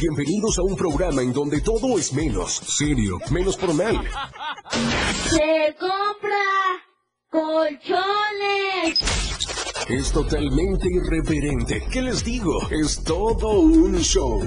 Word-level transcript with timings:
Bienvenidos 0.00 0.56
a 0.60 0.62
un 0.62 0.76
programa 0.76 1.22
en 1.22 1.32
donde 1.32 1.60
todo 1.60 1.98
es 1.98 2.12
menos 2.12 2.54
serio, 2.54 3.18
menos 3.32 3.58
formal. 3.58 4.00
Se 5.24 5.74
compra 5.76 6.38
colchones. 7.28 9.00
Es 9.88 10.12
totalmente 10.12 10.86
irreverente. 10.88 11.82
¿Qué 11.90 12.02
les 12.02 12.22
digo? 12.22 12.60
Es 12.70 13.02
todo 13.02 13.58
un 13.58 13.98
show. 13.98 14.40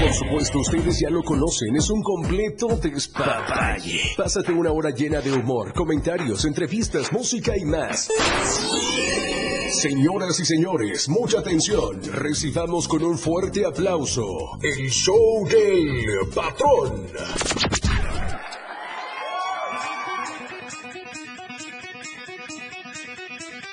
Por 0.00 0.12
supuesto, 0.12 0.58
ustedes 0.58 1.00
ya 1.00 1.08
lo 1.08 1.22
conocen, 1.22 1.74
es 1.74 1.88
un 1.88 2.02
completo 2.02 2.68
despapalle. 2.76 3.98
Pásate 4.14 4.52
una 4.52 4.72
hora 4.72 4.90
llena 4.90 5.22
de 5.22 5.32
humor, 5.32 5.72
comentarios, 5.72 6.44
entrevistas, 6.44 7.10
música 7.12 7.56
y 7.56 7.64
más. 7.64 8.10
Señoras 9.74 10.38
y 10.38 10.44
señores, 10.44 11.08
mucha 11.08 11.40
atención. 11.40 12.00
Recibamos 12.12 12.86
con 12.86 13.02
un 13.02 13.18
fuerte 13.18 13.66
aplauso 13.66 14.56
el 14.62 14.88
show 14.88 15.46
del 15.48 16.28
patrón. 16.32 17.06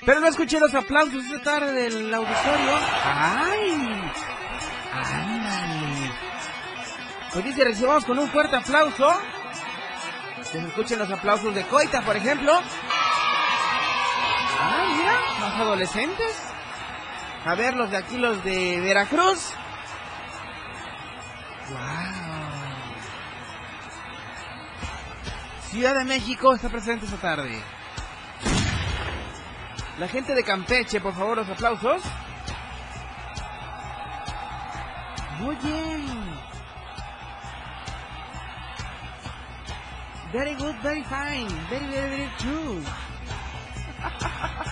Pero 0.04 0.20
no 0.20 0.28
escuché 0.28 0.60
los 0.60 0.74
aplausos 0.74 1.24
esta 1.24 1.44
tarde 1.44 1.72
del 1.72 2.14
auditorio. 2.14 2.80
¡Ay! 3.06 4.12
¡Ándale! 4.92 6.12
Pues 7.32 7.46
dice, 7.46 7.64
recibamos 7.64 8.06
con 8.06 8.18
un 8.18 8.28
fuerte 8.30 8.56
aplauso. 8.56 9.08
Que 10.38 10.44
se 10.60 10.68
escuchen 10.68 11.00
los 11.00 11.12
aplausos 11.12 11.54
de 11.54 11.64
Coita, 11.68 12.02
por 12.02 12.18
ejemplo. 12.18 12.60
¡Ah, 14.64 15.01
Más 15.42 15.60
adolescentes. 15.60 16.38
A 17.46 17.56
ver, 17.56 17.76
los 17.76 17.90
de 17.90 17.98
aquí, 17.98 18.16
los 18.16 18.44
de 18.44 18.80
Veracruz. 18.80 19.54
¡Wow! 21.68 21.80
Ciudad 25.72 25.96
de 25.96 26.04
México 26.04 26.54
está 26.54 26.70
presente 26.70 27.06
esta 27.06 27.18
tarde. 27.18 27.60
La 29.98 30.08
gente 30.08 30.36
de 30.36 30.44
Campeche, 30.44 31.02
por 31.02 31.16
favor, 31.16 31.38
los 31.38 31.50
aplausos. 31.50 32.04
Muy 35.40 35.56
bien. 35.56 36.06
Very 40.32 40.54
good, 40.54 40.76
very 40.84 41.04
fine. 41.04 41.50
Very, 41.68 41.88
very, 41.88 42.10
very 42.10 42.32
true. 42.38 42.84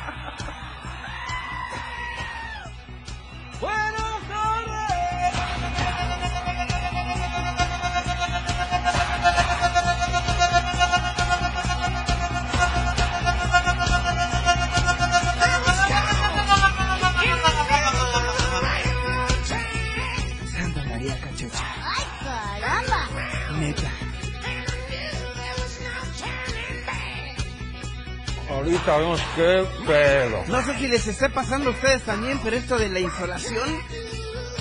Vemos 28.86 29.22
qué 29.36 29.66
pedo. 29.86 30.44
No 30.48 30.64
sé 30.64 30.78
si 30.78 30.88
les 30.88 31.06
esté 31.08 31.30
pasando 31.30 31.70
a 31.70 31.74
ustedes 31.74 32.04
también, 32.04 32.40
pero 32.44 32.56
esto 32.56 32.78
de 32.78 32.90
la 32.90 33.00
insolación 33.00 33.80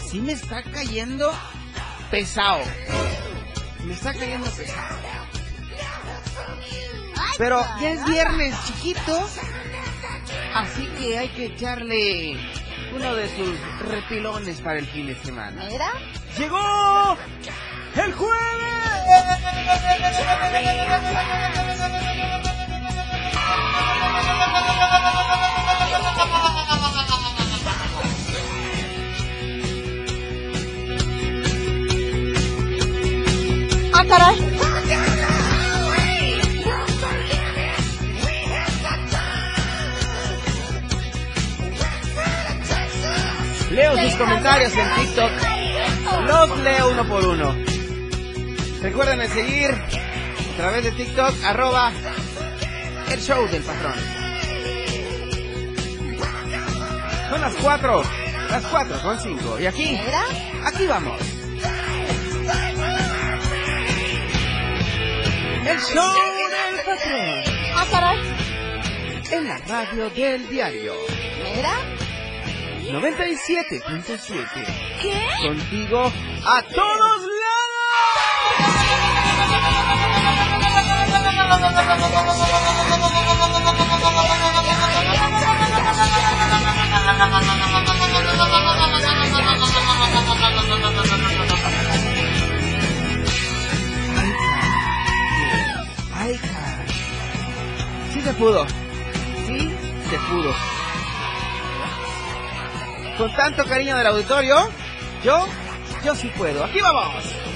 sí 0.08 0.20
me 0.20 0.32
está 0.32 0.62
cayendo 0.62 1.32
pesado. 2.10 2.62
Me 3.84 3.94
está 3.94 4.12
cayendo 4.12 4.50
pesado. 4.50 4.98
¡Ay, 7.16 7.34
Pero 7.38 7.64
ya 7.80 7.90
es 7.90 8.04
viernes 8.04 8.54
chiquito, 8.66 9.28
así 10.54 10.86
que 10.98 11.18
hay 11.18 11.28
que 11.28 11.46
echarle 11.46 12.36
uno 12.94 13.14
de 13.14 13.28
sus 13.34 13.58
repilones 13.88 14.60
para 14.60 14.78
el 14.78 14.86
fin 14.86 15.06
de 15.06 15.16
semana. 15.16 15.64
Mira, 15.70 15.90
¡Llegó 16.36 17.16
el 17.96 18.14
¡Ah, 34.00 34.04
caray! 34.06 34.36
Leo 43.70 43.96
sus 43.98 44.14
comentarios 44.14 44.72
en 44.76 44.94
TikTok. 44.94 45.30
Los 46.26 46.58
leo 46.60 46.90
uno 46.90 47.08
por 47.08 47.24
uno. 47.26 47.56
Recuerden 48.82 49.18
de 49.18 49.28
seguir 49.28 49.70
a 49.70 50.56
través 50.56 50.84
de 50.84 50.92
TikTok, 50.92 51.34
arroba 51.44 51.92
el 53.10 53.20
show 53.20 53.48
del 53.48 53.62
patrón. 53.62 54.17
Son 57.28 57.40
las 57.42 57.54
4, 57.56 58.02
las 58.50 58.64
4 58.66 59.02
con 59.02 59.20
5. 59.20 59.60
Y 59.60 59.66
aquí, 59.66 60.00
aquí 60.64 60.86
vamos. 60.86 61.20
El 65.66 65.78
show 65.80 66.14
del 66.50 66.76
patrón. 66.86 67.42
¡Ah, 67.76 67.86
caray! 67.90 68.18
En 69.30 69.46
la 69.46 69.58
radio 69.58 70.08
del 70.10 70.48
diario. 70.48 70.94
Mira, 71.54 71.74
97.7. 72.84 74.64
¿qué? 75.02 75.28
Contigo 75.46 76.10
a 76.46 76.62
todos 76.62 77.20
lados. 77.20 78.08
Ay, 96.14 96.38
caray. 96.38 96.86
Sí 98.12 98.20
se 98.20 98.32
pudo. 98.34 98.66
Sí 99.46 99.70
se 100.10 100.18
pudo. 100.30 100.54
Con 103.18 103.34
tanto 103.34 103.64
cariño 103.64 103.96
del 103.96 104.06
auditorio, 104.06 104.68
yo, 105.24 105.44
yo 106.04 106.14
sí 106.14 106.30
puedo. 106.36 106.64
Aquí 106.64 106.80
vamos. 106.80 107.47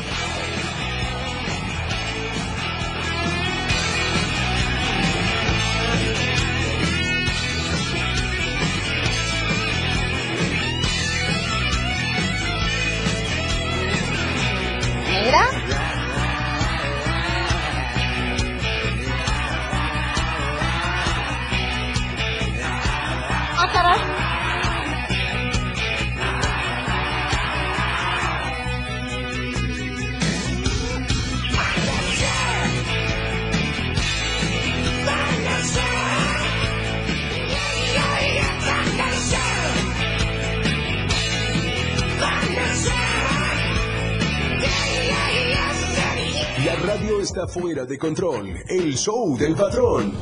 Mira, 15.23 15.62
está 47.33 47.49
fuera 47.49 47.87
de 47.87 47.97
control. 47.99 48.63
El 48.69 48.95
show 48.95 49.39
del 49.39 49.55
patrón. 49.55 50.13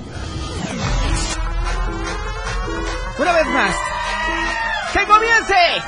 Una 3.18 3.32
vez 3.32 3.46
más. 3.46 3.74
¡Que 4.92 5.04
comience! 5.06 5.82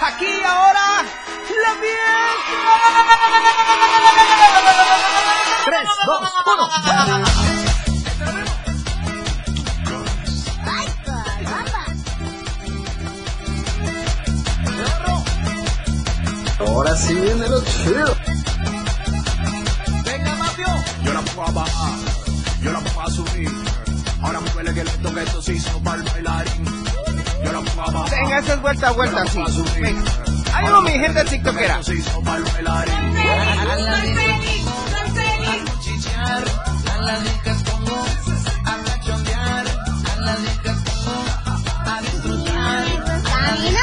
Aquí 0.00 0.26
ahora, 0.46 1.02
la 1.64 1.74
fiesta. 1.80 2.70
Tres, 5.64 5.88
dos, 6.06 6.32
uno. 6.54 6.68
Ahora 16.60 16.94
sí 16.94 17.14
viene 17.14 17.48
lo 17.48 17.60
chido. 17.64 18.19
Subir. 23.26 23.50
Ahora 24.22 24.40
muévele 24.40 24.74
que 24.74 24.84
le 24.84 24.90
toque 24.98 25.22
esto 25.22 25.42
se 25.42 25.54
hizo 25.54 25.82
para 25.82 25.96
el 25.96 26.02
bailarín. 26.04 26.64
Yo 27.44 27.64
pongo 27.64 28.04
a. 28.04 28.10
Venga, 28.10 28.38
esta 28.38 28.54
es 28.54 28.62
vuelta 28.62 28.88
a 28.88 28.92
vuelta, 28.92 29.26
sí. 29.26 29.38
Venga. 29.80 30.02
Ánimo, 30.54 30.82
mi 30.82 30.92
gente 30.92 31.24
tiktokera. 31.24 31.82
Se 31.82 31.94
hizo 31.94 32.22
para 32.22 32.36
el 32.38 32.44
bailarín. 32.44 32.94
¡Camina 43.24 43.80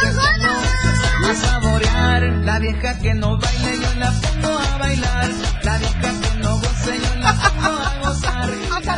a 1.30 1.36
saborear. 1.36 2.24
La 2.44 2.60
vieja 2.60 3.00
que 3.00 3.13
no 3.13 3.38
baile 3.38 3.80
yo 3.81 3.94
la 4.00 4.12
pongo 4.12 4.60
a 4.60 4.78
bailar. 4.78 5.30
La 5.63 5.78
vieja 5.78 6.12
que 6.22 6.38
no 6.39 6.56
goce 6.57 7.00
yo 7.04 7.16
la 7.16 7.34
pongo 7.34 7.76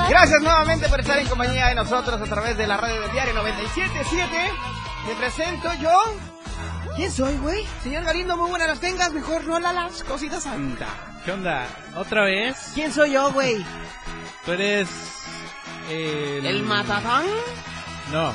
Gracias 0.10 0.42
nuevamente 0.42 0.90
por 0.90 1.00
estar 1.00 1.20
en 1.20 1.28
compañía 1.28 1.68
de 1.68 1.76
nosotros 1.76 2.20
a 2.20 2.26
través 2.26 2.58
de 2.58 2.66
la 2.68 2.78
radio 2.78 3.02
del 3.02 3.12
diario 3.12 3.34
977. 3.36 4.52
Me 5.08 5.16
presento 5.16 5.70
yo. 5.82 5.92
¿Quién 6.96 7.12
soy, 7.12 7.38
güey? 7.38 7.66
Señor 7.84 8.04
Galindo, 8.04 8.36
muy 8.36 8.50
buenas 8.50 8.68
las 8.68 8.80
tengas. 8.80 9.14
Mejor 9.14 9.44
no 9.46 9.60
la 9.60 9.72
las 9.72 10.04
cositas 10.04 10.44
santa. 10.44 10.88
¿Qué 11.24 11.32
onda? 11.32 11.68
¿Otra 11.96 12.24
vez? 12.26 12.72
¿Quién 12.74 12.92
soy 12.92 13.12
yo, 13.14 13.32
güey? 13.32 13.64
Tú 14.46 14.52
eres... 14.54 14.90
El... 15.90 16.46
¿El 16.46 16.64
matatán? 16.64 17.26
No. 18.12 18.34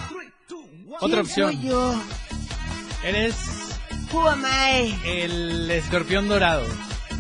¿Quién 0.49 0.97
Otra 1.01 1.21
opción. 1.21 1.53
soy 1.53 1.63
yo? 1.69 1.95
Eres 3.03 3.37
Who 4.13 4.29
am 4.29 4.45
I? 4.45 4.99
el 5.05 5.71
escorpión 5.71 6.29
dorado. 6.29 6.63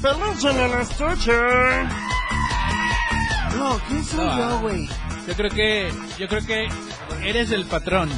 Peluche 0.00 0.50
en 0.50 0.58
el 0.60 0.80
estuche. 0.80 1.32
No, 3.58 3.78
¿quién 3.88 4.04
soy 4.04 4.26
No. 4.26 4.38
yo, 4.38 4.60
güey? 4.60 4.88
Yo 5.26 5.34
creo 5.34 5.50
que... 5.50 5.92
Yo 6.18 6.28
creo 6.28 6.46
que 6.46 6.68
eres 7.22 7.50
el 7.50 7.64
patrón. 7.66 8.10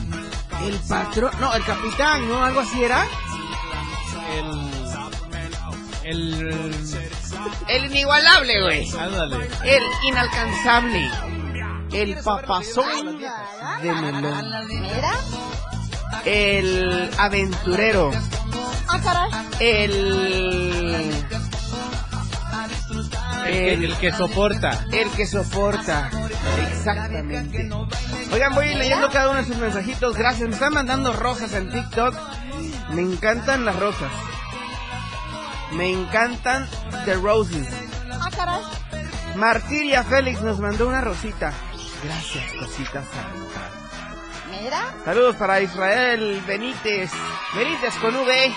El 0.65 0.75
patrón. 0.89 1.31
No, 1.41 1.55
el 1.55 1.65
capitán, 1.65 2.29
¿no? 2.29 2.45
Algo 2.45 2.61
así 2.61 2.83
era. 2.83 3.07
El... 4.35 4.73
El... 6.05 6.75
El 7.69 7.85
inigualable, 7.87 8.63
güey. 8.63 8.91
Ándale. 8.97 9.49
El 9.65 9.83
inalcanzable. 10.05 11.11
El 11.93 12.17
papazón 12.17 13.19
de 13.19 13.93
melón. 13.93 14.69
Mira. 14.69 15.13
El 16.25 17.11
aventurero. 17.19 18.11
¡Ah, 18.89 19.01
caray! 19.03 19.31
El. 19.61 20.66
El 23.47 23.53
que, 23.53 23.73
El, 23.75 23.85
el 23.85 23.97
que 23.99 24.13
soporta. 24.13 24.85
el 24.93 25.11
que 25.11 25.27
soporta. 25.27 26.11
Exactamente. 26.71 27.69
Oigan, 28.33 28.55
voy 28.55 28.75
leyendo 28.75 29.09
cada 29.11 29.31
uno 29.31 29.39
de 29.41 29.47
sus 29.47 29.57
mensajitos. 29.57 30.17
Gracias. 30.17 30.49
Me 30.49 30.55
están 30.55 30.73
mandando 30.75 31.13
rosas 31.13 31.53
en 31.55 31.71
TikTok. 31.71 32.15
Me 32.91 33.03
encantan 33.03 33.65
las 33.65 33.77
rosas. 33.79 34.11
Me 35.73 35.91
encantan 35.91 36.69
The 37.05 37.15
Roses. 37.15 37.67
¡Ah, 38.21 38.31
caray! 38.35 38.63
Martiria 39.35 40.05
Félix 40.05 40.41
nos 40.41 40.61
mandó 40.61 40.87
una 40.89 41.01
rosita. 41.01 41.53
Gracias, 42.05 42.53
cosita 42.55 43.03
santa. 43.03 43.71
Mira. 44.51 44.95
Saludos 45.05 45.37
para 45.37 45.61
Israel 45.61 46.43
Benítez. 46.47 47.11
Benítez 47.55 47.95
con 47.97 48.15
V. 48.15 48.53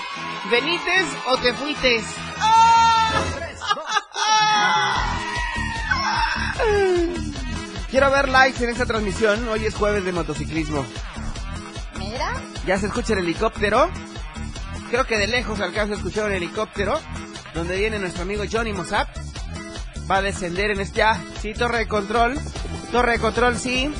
Benítez 0.51 1.06
o 1.27 1.38
te 1.38 1.53
fuites. 1.53 2.03
Quiero 7.89 8.11
ver 8.11 8.29
likes 8.29 8.63
en 8.63 8.69
esta 8.69 8.85
transmisión. 8.85 9.47
Hoy 9.50 9.65
es 9.65 9.73
jueves 9.73 10.06
de 10.06 10.11
motociclismo. 10.11 10.85
Mira. 11.97 12.39
¿Ya 12.65 12.77
se 12.77 12.85
escucha 12.85 13.13
el 13.13 13.19
helicóptero? 13.19 13.89
Creo 14.91 15.06
que 15.06 15.17
de 15.17 15.27
lejos 15.27 15.59
alcanzo 15.59 15.94
a 15.94 15.97
escuchar 15.97 16.25
un 16.25 16.33
helicóptero. 16.33 17.00
Donde 17.53 17.77
viene 17.77 17.97
nuestro 17.97 18.23
amigo 18.23 18.44
Johnny 18.50 18.73
Mossap. 18.73 19.09
Va 20.09 20.17
a 20.17 20.21
descender 20.21 20.71
en 20.71 20.79
este... 20.79 21.01
Ah, 21.01 21.19
sí, 21.41 21.53
torre 21.53 21.79
de 21.79 21.88
control. 21.88 22.39
Torre 22.91 23.13
de 23.13 23.19
control, 23.19 23.57
sí. 23.57 23.91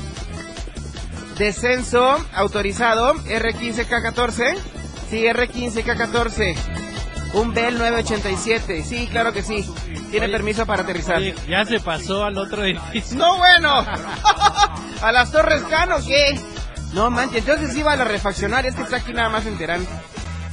Descenso 1.36 2.24
autorizado. 2.32 3.14
R15K14. 3.14 4.56
Sí, 5.10 5.24
R15K14. 5.24 6.54
Un 7.34 7.52
Bell 7.54 7.76
987. 7.76 8.84
Sí, 8.84 9.08
claro 9.08 9.32
que 9.32 9.42
sí. 9.42 9.64
Tiene 10.10 10.26
Oye, 10.26 10.32
permiso 10.32 10.66
para 10.66 10.82
aterrizar. 10.82 11.18
Oye, 11.18 11.34
ya 11.48 11.64
se 11.64 11.80
pasó 11.80 12.24
al 12.24 12.36
otro 12.36 12.64
edificio. 12.64 13.16
No, 13.16 13.36
bueno. 13.38 13.86
¿A 15.02 15.12
las 15.12 15.30
Torres 15.30 15.62
Cano 15.70 15.96
qué? 16.04 16.38
No 16.92 17.10
manches, 17.10 17.38
entonces 17.46 17.76
iba 17.76 17.92
a 17.92 17.96
la 17.96 18.04
refaccionaria. 18.04 18.70
Es 18.70 18.76
que 18.76 18.82
está 18.82 18.96
aquí 18.96 19.12
nada 19.12 19.28
más 19.28 19.46
en 19.46 19.56
Terán. 19.56 19.86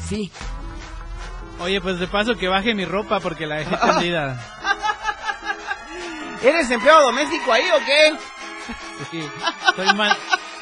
Sí. 0.07 0.31
Oye, 1.59 1.81
pues 1.81 1.99
de 1.99 2.07
paso 2.07 2.35
que 2.35 2.47
baje 2.47 2.75
mi 2.75 2.85
ropa 2.85 3.19
porque 3.19 3.47
la 3.47 3.55
dejé 3.55 3.75
tendida. 3.85 4.39
¿Eres 6.43 6.69
empleado 6.69 7.01
doméstico 7.07 7.51
ahí 7.51 7.65
o 7.75 7.85
qué? 7.85 8.15
Sí. 9.11 9.29
Soy, 9.75 9.93
man, 9.95 10.15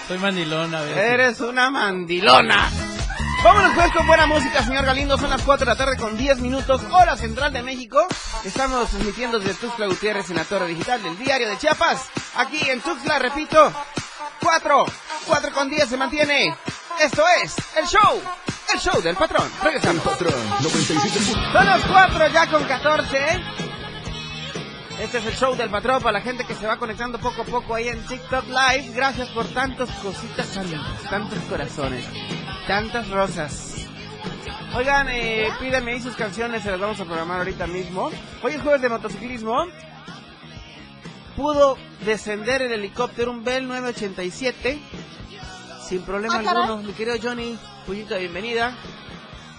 soy 0.08 0.18
mandilón 0.20 0.74
a 0.74 0.82
ver. 0.82 0.98
Eres 0.98 1.42
una 1.42 1.70
mandilona. 1.70 2.70
Vámonos 3.46 3.74
pues 3.76 3.92
con 3.92 4.08
buena 4.08 4.26
música, 4.26 4.64
señor 4.64 4.86
Galindo. 4.86 5.20
Son 5.20 5.30
las 5.30 5.44
4 5.44 5.68
de 5.68 5.72
la 5.72 5.78
tarde 5.78 5.98
con 5.98 6.18
10 6.18 6.40
minutos, 6.40 6.82
hora 6.90 7.16
central 7.16 7.54
de 7.54 7.62
México. 7.62 8.04
Estamos 8.44 8.90
transmitiendo 8.90 9.38
desde 9.38 9.54
Tuxtla 9.54 9.86
Gutiérrez 9.86 10.32
en 10.32 10.38
la 10.38 10.46
torre 10.46 10.66
digital 10.66 11.04
del 11.04 11.16
diario 11.16 11.48
de 11.48 11.56
Chiapas. 11.60 12.08
Aquí 12.38 12.60
en 12.68 12.82
Tuxtla, 12.82 13.20
repito, 13.20 13.72
4, 14.42 14.86
4 15.28 15.52
con 15.54 15.70
10 15.70 15.88
se 15.88 15.96
mantiene. 15.96 16.58
Esto 17.00 17.24
es 17.44 17.56
el 17.78 17.86
show, 17.86 18.20
el 18.74 18.80
show 18.80 19.00
del 19.04 19.16
patrón. 19.16 19.48
El 19.60 19.66
Regresamos. 19.66 20.04
patrón 20.04 20.50
97. 20.62 21.20
Son 21.54 21.66
las 21.68 21.82
4 21.86 22.28
ya 22.30 22.50
con 22.50 22.64
14. 22.64 23.65
Este 25.02 25.18
es 25.18 25.26
el 25.26 25.34
show 25.36 25.56
del 25.56 25.70
patrón 25.70 26.02
para 26.02 26.14
la 26.20 26.22
gente 26.22 26.46
que 26.46 26.56
se 26.56 26.66
va 26.66 26.78
conectando 26.78 27.20
poco 27.20 27.42
a 27.42 27.46
poco 27.46 27.76
ahí 27.76 27.90
en 27.90 28.00
TikTok 28.06 28.46
Live. 28.48 28.92
Gracias 28.96 29.28
por 29.30 29.46
tantas 29.48 29.90
cositas 30.02 30.56
lindas, 30.58 31.02
tantos 31.10 31.40
corazones, 31.50 32.06
tantas 32.68 33.10
rosas. 33.10 33.76
Oigan, 34.74 35.08
eh, 35.10 35.50
pídanme 35.60 35.94
ahí 35.94 36.02
sus 36.02 36.16
canciones, 36.16 36.64
se 36.64 36.72
las 36.72 36.80
vamos 36.80 37.00
a 37.00 37.06
programar 37.06 37.40
ahorita 37.40 37.68
mismo. 37.68 38.10
Hoy 38.42 38.54
es 38.54 38.62
jueves 38.62 38.82
de 38.82 38.90
motociclismo. 38.90 39.66
Pudo 41.36 41.78
descender 42.06 42.62
el 42.62 42.72
helicóptero 42.72 43.32
un 43.32 43.44
Bell 43.44 43.68
987 43.68 44.80
sin 45.88 46.02
problema 46.04 46.36
Ah, 46.36 46.52
alguno. 46.52 46.78
Mi 46.78 46.94
querido 46.94 47.18
Johnny, 47.22 47.60
Puyita, 47.86 48.18
bienvenida. 48.18 48.74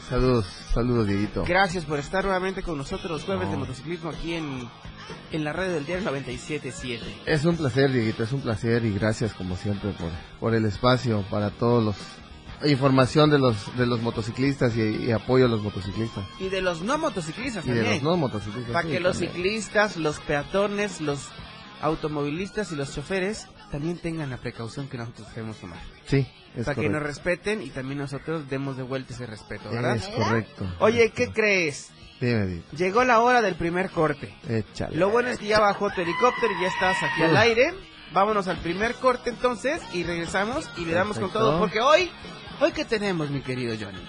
Saludos, 0.08 0.46
saludos 0.72 1.06
Dieguito. 1.06 1.44
Gracias 1.46 1.84
por 1.84 1.98
estar 1.98 2.24
nuevamente 2.24 2.62
con 2.62 2.78
nosotros 2.78 3.10
los 3.10 3.24
jueves 3.24 3.46
No. 3.46 3.52
de 3.52 3.56
motociclismo 3.58 4.10
aquí 4.10 4.34
en, 4.34 4.68
en 5.32 5.44
la 5.44 5.52
red 5.52 5.72
del 5.72 5.86
diario 5.86 6.04
977. 6.04 7.04
Es 7.26 7.44
un 7.44 7.56
placer 7.56 7.92
Dieguito, 7.92 8.22
es 8.24 8.32
un 8.32 8.40
placer 8.40 8.84
y 8.84 8.92
gracias 8.92 9.32
como 9.34 9.56
siempre 9.56 9.90
por, 9.92 10.10
por 10.40 10.54
el 10.54 10.64
espacio 10.64 11.24
para 11.30 11.50
todos 11.50 11.82
los 11.84 11.96
información 12.64 13.28
de 13.30 13.38
los 13.38 13.76
de 13.76 13.84
los 13.86 14.00
motociclistas 14.00 14.74
y, 14.76 14.80
y 14.80 15.10
apoyo 15.12 15.44
a 15.44 15.48
los 15.48 15.60
motociclistas 15.62 16.24
Y 16.40 16.48
de 16.48 16.62
los 16.62 16.80
no 16.80 16.96
motociclistas 16.96 17.66
y 17.66 17.70
de 17.70 17.74
también. 17.82 17.94
los 17.96 18.02
no 18.02 18.16
motociclistas. 18.16 18.72
para 18.72 18.86
sí, 18.88 18.94
que 18.94 19.00
los 19.00 19.12
también. 19.18 19.32
ciclistas, 19.34 19.96
los 19.98 20.18
peatones, 20.20 21.00
los 21.02 21.28
automovilistas 21.82 22.72
y 22.72 22.76
los 22.76 22.94
choferes 22.94 23.46
también 23.70 23.98
tengan 23.98 24.30
la 24.30 24.38
precaución 24.38 24.88
que 24.88 24.96
nosotros 24.96 25.28
debemos 25.34 25.58
tomar. 25.58 25.78
Sí, 26.06 26.26
es 26.54 26.64
para 26.64 26.76
que 26.80 26.88
nos 26.88 27.00
correcto. 27.00 27.06
respeten 27.08 27.62
y 27.62 27.68
también 27.70 27.98
nosotros 27.98 28.48
demos 28.48 28.76
de 28.76 28.84
vuelta 28.84 29.12
ese 29.12 29.26
respeto, 29.26 29.68
¿verdad? 29.70 29.96
Es 29.96 30.08
correcto. 30.08 30.66
Oye, 30.78 31.10
¿qué 31.10 31.30
crees? 31.32 31.90
Dime. 32.20 32.62
Llegó 32.76 33.04
la 33.04 33.20
hora 33.20 33.42
del 33.42 33.54
primer 33.56 33.90
corte. 33.90 34.34
Échale. 34.48 34.96
Lo 34.96 35.10
bueno 35.10 35.28
es 35.28 35.38
que 35.38 35.46
ya 35.46 35.60
bajó 35.60 35.90
tu 35.90 36.00
helicóptero 36.00 36.52
y 36.58 36.62
ya 36.62 36.68
estás 36.68 36.96
aquí 37.02 37.22
al 37.22 37.36
aire. 37.36 37.74
Vámonos 38.12 38.48
al 38.48 38.58
primer 38.58 38.94
corte 38.94 39.30
entonces 39.30 39.80
y 39.92 40.04
regresamos 40.04 40.68
y 40.76 40.84
le 40.84 40.92
damos 40.92 41.18
con 41.18 41.30
todo 41.30 41.58
porque 41.58 41.80
hoy, 41.80 42.10
hoy 42.60 42.72
qué 42.72 42.84
tenemos 42.84 43.30
mi 43.30 43.42
querido 43.42 43.74
Johnny. 43.78 44.00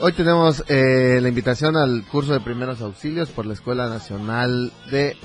Hoy 0.00 0.12
tenemos 0.12 0.64
eh, 0.68 1.18
la 1.22 1.28
invitación 1.28 1.76
al 1.76 2.04
curso 2.10 2.32
de 2.32 2.40
primeros 2.40 2.80
auxilios 2.80 3.30
por 3.30 3.46
la 3.46 3.54
Escuela 3.54 3.88
Nacional 3.88 4.72
de 4.90 5.16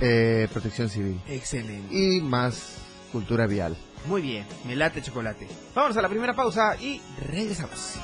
eh, 0.00 0.48
Protección 0.52 0.88
Civil 0.88 1.20
Excelente. 1.28 1.94
y 1.94 2.20
más 2.20 2.78
cultura 3.10 3.46
vial. 3.46 3.76
Muy 4.06 4.22
bien, 4.22 4.46
me 4.66 4.74
late 4.74 5.02
chocolate. 5.02 5.46
Vámonos 5.74 5.96
a 5.96 6.02
la 6.02 6.08
primera 6.08 6.34
pausa 6.34 6.76
y 6.80 7.00
regresamos. 7.28 7.98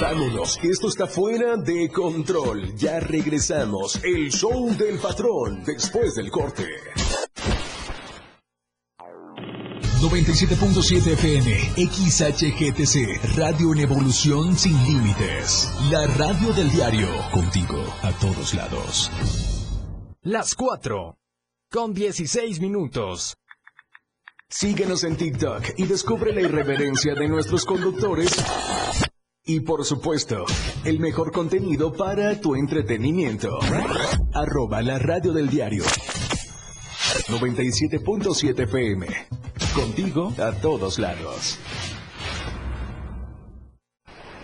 Vámonos, 0.00 0.58
que 0.58 0.68
esto 0.68 0.88
está 0.88 1.06
fuera 1.06 1.56
de 1.56 1.88
control. 1.90 2.74
Ya 2.76 3.00
regresamos. 3.00 4.00
El 4.02 4.30
show 4.30 4.74
del 4.76 4.98
patrón 4.98 5.62
después 5.64 6.14
del 6.14 6.30
corte. 6.30 6.66
97.7 10.00 11.12
FM, 11.12 11.50
XHGTC, 11.76 13.36
Radio 13.36 13.74
en 13.74 13.80
Evolución 13.80 14.56
Sin 14.56 14.72
Límites. 14.84 15.70
La 15.90 16.06
radio 16.06 16.54
del 16.54 16.70
diario, 16.70 17.08
contigo 17.30 17.84
a 18.02 18.10
todos 18.12 18.54
lados. 18.54 19.10
Las 20.22 20.54
4. 20.54 21.18
Con 21.70 21.92
16 21.92 22.60
minutos. 22.60 23.36
Síguenos 24.48 25.04
en 25.04 25.16
TikTok 25.16 25.62
y 25.76 25.84
descubre 25.84 26.32
la 26.32 26.40
irreverencia 26.40 27.14
de 27.14 27.28
nuestros 27.28 27.64
conductores. 27.66 28.32
Y 29.52 29.58
por 29.58 29.84
supuesto, 29.84 30.44
el 30.84 31.00
mejor 31.00 31.32
contenido 31.32 31.92
para 31.92 32.40
tu 32.40 32.54
entretenimiento. 32.54 33.58
Arroba 34.32 34.80
la 34.80 34.96
radio 35.00 35.32
del 35.32 35.50
diario. 35.50 35.82
97.7 37.26 38.62
FM. 38.62 39.08
Contigo 39.74 40.32
a 40.38 40.52
todos 40.52 41.00
lados. 41.00 41.58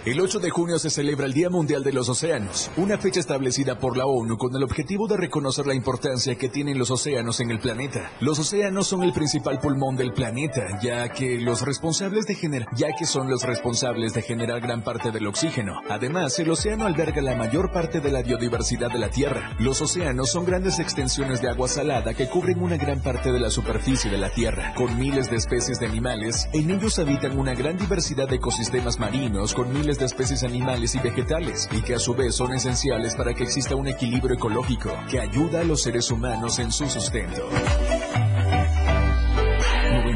El 0.07 0.21
8 0.21 0.39
de 0.39 0.51
junio 0.51 0.79
se 0.79 0.89
celebra 0.89 1.27
el 1.27 1.33
Día 1.33 1.51
Mundial 1.51 1.83
de 1.83 1.93
los 1.93 2.09
Océanos, 2.09 2.71
una 2.77 2.97
fecha 2.97 3.19
establecida 3.19 3.81
por 3.81 3.97
la 3.97 4.07
ONU 4.07 4.39
con 4.39 4.55
el 4.55 4.63
objetivo 4.63 5.09
de 5.09 5.17
reconocer 5.17 5.67
la 5.67 5.75
importancia 5.75 6.37
que 6.37 6.49
tienen 6.49 6.79
los 6.79 6.93
océanos 6.93 7.41
en 7.41 7.51
el 7.51 7.59
planeta. 7.59 8.13
Los 8.21 8.39
océanos 8.39 8.87
son 8.87 9.03
el 9.03 9.13
principal 9.13 9.59
pulmón 9.59 9.97
del 9.97 10.13
planeta, 10.13 10.79
ya 10.81 11.09
que 11.09 11.41
los 11.41 11.63
responsables 11.63 12.25
de 12.27 12.37
generar, 12.37 12.69
ya 12.77 12.87
que 12.97 13.05
son 13.05 13.29
los 13.29 13.43
responsables 13.43 14.15
de 14.15 14.23
generar 14.23 14.61
gran 14.61 14.85
parte 14.85 15.11
del 15.11 15.27
oxígeno. 15.27 15.81
Además, 15.91 16.39
el 16.39 16.51
océano 16.51 16.87
alberga 16.87 17.21
la 17.21 17.35
mayor 17.35 17.73
parte 17.73 18.01
de 18.01 18.13
la 18.13 18.23
biodiversidad 18.23 18.93
de 18.93 19.01
la 19.01 19.11
Tierra. 19.11 19.57
Los 19.59 19.83
océanos 19.83 20.31
son 20.31 20.45
grandes 20.45 20.79
extensiones 20.79 21.43
de 21.43 21.51
agua 21.51 21.67
salada 21.67 22.15
que 22.15 22.29
cubren 22.29 22.63
una 22.63 22.77
gran 22.77 23.03
parte 23.03 23.33
de 23.33 23.41
la 23.41 23.51
superficie 23.51 24.09
de 24.09 24.19
la 24.19 24.31
Tierra, 24.31 24.73
con 24.77 24.97
miles 25.01 25.29
de 25.31 25.37
especies 25.37 25.81
de 25.81 25.87
animales. 25.87 26.49
En 26.53 26.71
ellos 26.71 26.97
habitan 27.01 27.37
una 27.37 27.57
gran 27.57 27.77
diversidad 27.77 28.29
de 28.29 28.37
ecosistemas 28.37 29.01
marinos 29.01 29.53
con 29.53 29.73
miles 29.73 29.96
de 29.99 30.07
especies 30.07 30.43
animales 30.43 30.95
y 30.95 30.99
vegetales, 30.99 31.69
y 31.73 31.83
que 31.83 31.95
a 31.95 31.99
su 31.99 32.15
vez 32.15 32.35
son 32.35 32.53
esenciales 32.53 33.15
para 33.15 33.35
que 33.35 33.45
exista 33.45 33.75
un 33.77 33.89
equilibrio 33.89 34.35
ecológico 34.35 34.91
que 35.11 35.21
ayuda 35.21 35.61
a 35.61 35.65
los 35.65 35.83
seres 35.83 36.11
humanos 36.11 36.59
en 36.59 36.73
su 36.73 36.89
sustento. 36.89 37.49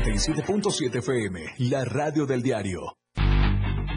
97.7 0.01 0.97
FM, 0.97 1.41
la 1.59 1.85
radio 1.85 2.27
del 2.27 2.43
diario. 2.43 2.97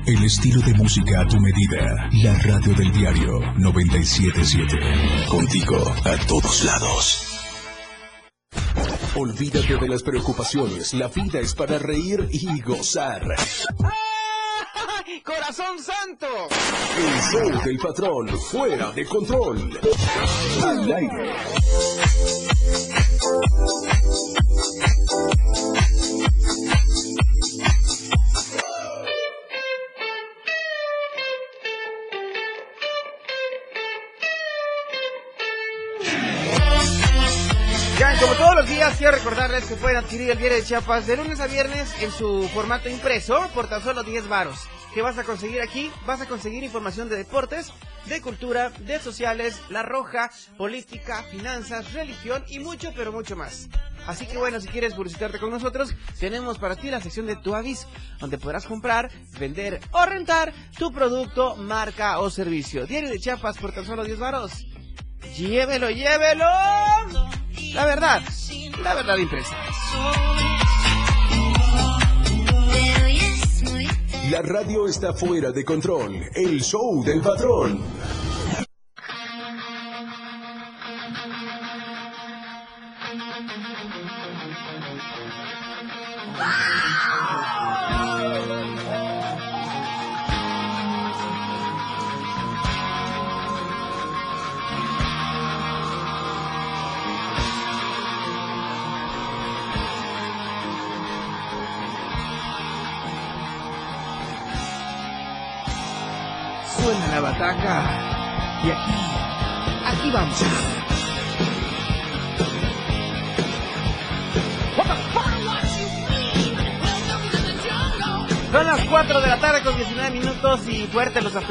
El 0.05 0.21
estilo 0.23 0.59
de 0.61 0.73
música 0.73 1.21
a 1.21 1.27
tu 1.27 1.39
medida. 1.39 2.09
La 2.23 2.37
radio 2.39 2.73
del 2.73 2.91
diario 2.91 3.39
977. 3.57 4.77
Contigo 5.29 5.77
a 6.03 6.17
todos 6.27 6.65
lados. 6.65 7.33
Olvídate 9.15 9.77
de 9.77 9.87
las 9.87 10.03
preocupaciones, 10.03 10.93
la 10.93 11.07
vida 11.07 11.39
es 11.39 11.53
para 11.53 11.77
reír 11.77 12.27
y 12.31 12.59
gozar. 12.61 13.21
¡Corazón 15.21 15.79
santo! 15.79 16.27
El 16.97 17.21
show 17.31 17.63
del 17.65 17.77
patrón, 17.77 18.39
fuera 18.39 18.91
de 18.91 19.05
control. 19.05 19.79
Al 20.63 20.93
aire. 20.93 21.33
Como 38.23 38.35
todos 38.35 38.55
los 38.55 38.69
días, 38.69 38.95
quiero 38.97 39.11
recordarles 39.11 39.65
que 39.65 39.75
pueden 39.75 39.97
adquirir 39.97 40.31
el 40.31 40.37
diario 40.37 40.57
de 40.57 40.63
Chiapas 40.63 41.05
de 41.05 41.17
lunes 41.17 41.41
a 41.41 41.47
viernes 41.47 41.93
en 42.01 42.09
su 42.09 42.47
formato 42.53 42.87
impreso 42.87 43.49
por 43.53 43.67
tan 43.67 43.83
solo 43.83 44.01
10 44.01 44.29
varos. 44.29 44.59
¿Qué 44.93 45.01
vas 45.01 45.17
a 45.17 45.25
conseguir 45.25 45.61
aquí? 45.61 45.91
Vas 46.05 46.21
a 46.21 46.25
conseguir 46.25 46.63
información 46.63 47.09
de 47.09 47.17
deportes, 47.17 47.73
de 48.05 48.21
cultura, 48.21 48.69
de 48.69 48.99
sociales, 48.99 49.59
la 49.69 49.83
roja, 49.83 50.31
política, 50.57 51.23
finanzas, 51.23 51.91
religión 51.91 52.45
y 52.47 52.59
mucho, 52.59 52.93
pero 52.95 53.11
mucho 53.11 53.35
más. 53.35 53.67
Así 54.07 54.25
que 54.25 54.37
bueno, 54.37 54.61
si 54.61 54.69
quieres 54.69 54.93
publicitarte 54.93 55.39
con 55.39 55.49
nosotros, 55.49 55.93
tenemos 56.17 56.59
para 56.59 56.77
ti 56.77 56.89
la 56.89 57.01
sección 57.01 57.25
de 57.25 57.35
Tu 57.35 57.53
Avis, 57.53 57.87
donde 58.19 58.37
podrás 58.37 58.65
comprar, 58.65 59.11
vender 59.37 59.81
o 59.91 60.05
rentar 60.05 60.53
tu 60.77 60.93
producto, 60.93 61.57
marca 61.57 62.19
o 62.19 62.29
servicio. 62.29 62.85
Diario 62.85 63.09
de 63.09 63.19
Chiapas 63.19 63.57
por 63.57 63.73
tan 63.73 63.85
solo 63.85 64.05
10 64.05 64.17
varos. 64.17 64.65
Llévelo, 65.35 65.89
llévelo. 65.89 66.45
La 67.73 67.85
verdad, 67.85 68.21
la 68.83 68.93
verdad 68.93 69.17
impresa. 69.17 69.55
La 74.29 74.41
radio 74.41 74.87
está 74.87 75.13
fuera 75.13 75.51
de 75.51 75.63
control. 75.63 76.29
El 76.33 76.61
show 76.61 77.03
del 77.03 77.21
patrón. 77.21 77.81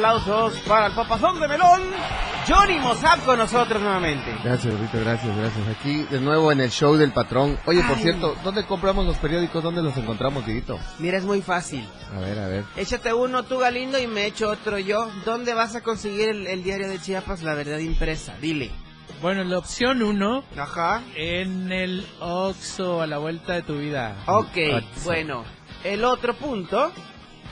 Aplausos 0.03 0.55
para 0.67 0.87
el 0.89 0.95
papazón 0.95 1.39
de 1.39 1.47
melón, 1.47 1.81
Johnny 2.49 2.81
Mozart 2.81 3.25
con 3.25 3.39
nosotros 3.39 3.81
nuevamente. 3.81 4.35
Gracias, 4.43 4.75
Rito, 4.75 4.99
gracias, 4.99 5.37
gracias. 5.37 5.69
Aquí 5.69 6.03
de 6.11 6.21
nuevo 6.21 6.51
en 6.51 6.61
el 6.61 6.71
show 6.71 6.97
del 6.97 7.13
patrón. 7.13 7.57
Oye, 7.67 7.83
por 7.85 7.97
Ay. 7.97 8.03
cierto, 8.03 8.35
¿dónde 8.43 8.65
compramos 8.67 9.07
los 9.07 9.17
periódicos? 9.19 9.63
¿Dónde 9.63 9.81
los 9.81 9.97
encontramos, 9.97 10.45
Dieguito? 10.45 10.77
Mira, 10.99 11.19
es 11.19 11.25
muy 11.25 11.41
fácil. 11.41 11.87
A 12.17 12.19
ver, 12.19 12.39
a 12.41 12.49
ver. 12.49 12.65
Échate 12.77 13.15
uno 13.15 13.45
tú, 13.45 13.59
Galindo, 13.59 13.97
y 14.01 14.09
me 14.09 14.27
echo 14.27 14.51
otro 14.51 14.77
yo. 14.77 15.09
¿Dónde 15.25 15.55
vas 15.55 15.77
a 15.77 15.83
conseguir 15.83 16.31
el, 16.31 16.49
el 16.49 16.65
diario 16.65 16.89
de 16.89 17.01
Chiapas, 17.01 17.43
la 17.45 17.55
verdad 17.55 17.79
impresa? 17.79 18.35
Dile. 18.41 18.73
Bueno, 19.21 19.45
la 19.45 19.59
opción 19.59 20.03
1 20.03 20.45
Ajá. 20.59 21.01
en 21.15 21.71
el 21.71 22.05
Oxxo 22.19 23.03
a 23.03 23.07
la 23.07 23.19
vuelta 23.19 23.53
de 23.53 23.63
tu 23.63 23.77
vida. 23.79 24.17
Ok, 24.27 24.57
bueno. 25.05 25.45
El 25.85 26.05
otro 26.05 26.35
punto, 26.35 26.93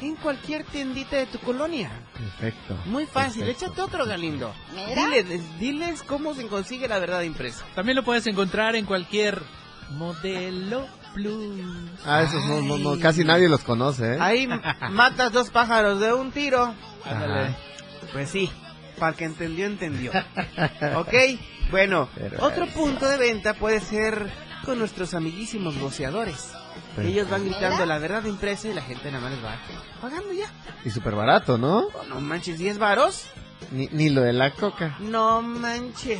en 0.09 0.17
cualquier 0.17 0.65
tiendita 0.65 1.17
de 1.17 1.27
tu 1.27 1.39
colonia. 1.41 1.91
Perfecto. 2.15 2.77
Muy 2.87 3.07
fácil, 3.07 3.43
Perfecto. 3.45 3.67
échate 3.67 3.83
otro, 3.83 4.07
Galindo. 4.07 4.53
Mira. 4.75 5.07
Diles, 5.07 5.59
diles 5.59 6.03
cómo 6.03 6.35
se 6.35 6.47
consigue 6.47 6.89
la 6.89 6.99
verdad 6.99 7.23
impresa. 7.23 7.65
También 7.75 7.97
lo 7.97 8.05
puedes 8.05 8.27
encontrar 8.27 8.77
en 8.77 8.87
cualquier 8.87 9.43
modelo 9.91 10.87
plus. 11.15 11.61
Ah, 12.05 12.23
esos 12.23 12.45
no, 12.47 12.63
no, 12.63 12.79
no, 12.79 13.01
casi 13.01 13.25
nadie 13.25 13.49
los 13.49 13.63
conoce, 13.63 14.15
¿eh? 14.15 14.19
Ahí 14.21 14.47
matas 14.91 15.33
dos 15.33 15.51
pájaros 15.51 16.01
de 16.01 16.13
un 16.13 16.31
tiro. 16.33 16.75
Ándale. 17.05 17.55
Pues 18.13 18.31
sí, 18.31 18.51
para 18.99 19.13
el 19.13 19.17
que 19.17 19.25
entendió, 19.25 19.67
entendió. 19.67 20.13
¿Ok? 20.97 21.15
Bueno, 21.71 22.09
Pero 22.15 22.45
otro 22.45 22.65
eso. 22.65 22.75
punto 22.75 23.07
de 23.09 23.17
venta 23.19 23.55
puede 23.55 23.81
ser 23.81 24.31
con 24.65 24.79
nuestros 24.79 25.15
amiguísimos 25.15 25.77
Ellos 26.99 27.29
van 27.31 27.45
gritando 27.45 27.87
la 27.87 27.99
verdad 27.99 28.25
impresa 28.25 28.69
y 28.69 28.75
la 28.75 28.83
gente 28.83 29.11
nada 29.11 29.23
más 29.23 29.33
les 29.33 29.45
va 29.45 29.57
pagando 30.01 30.33
ya. 30.33 30.47
Y 30.85 30.91
súper 30.91 31.15
barato, 31.15 31.57
¿no? 31.59 31.89
Oh, 31.95 32.05
no 32.09 32.21
manches, 32.21 32.59
10 32.59 32.79
varos. 32.79 33.27
Ni, 33.73 33.87
ni 33.93 34.09
lo 34.09 34.23
de 34.23 34.33
la 34.33 34.53
coca. 34.53 34.97
No 35.01 35.43
manches. 35.43 36.19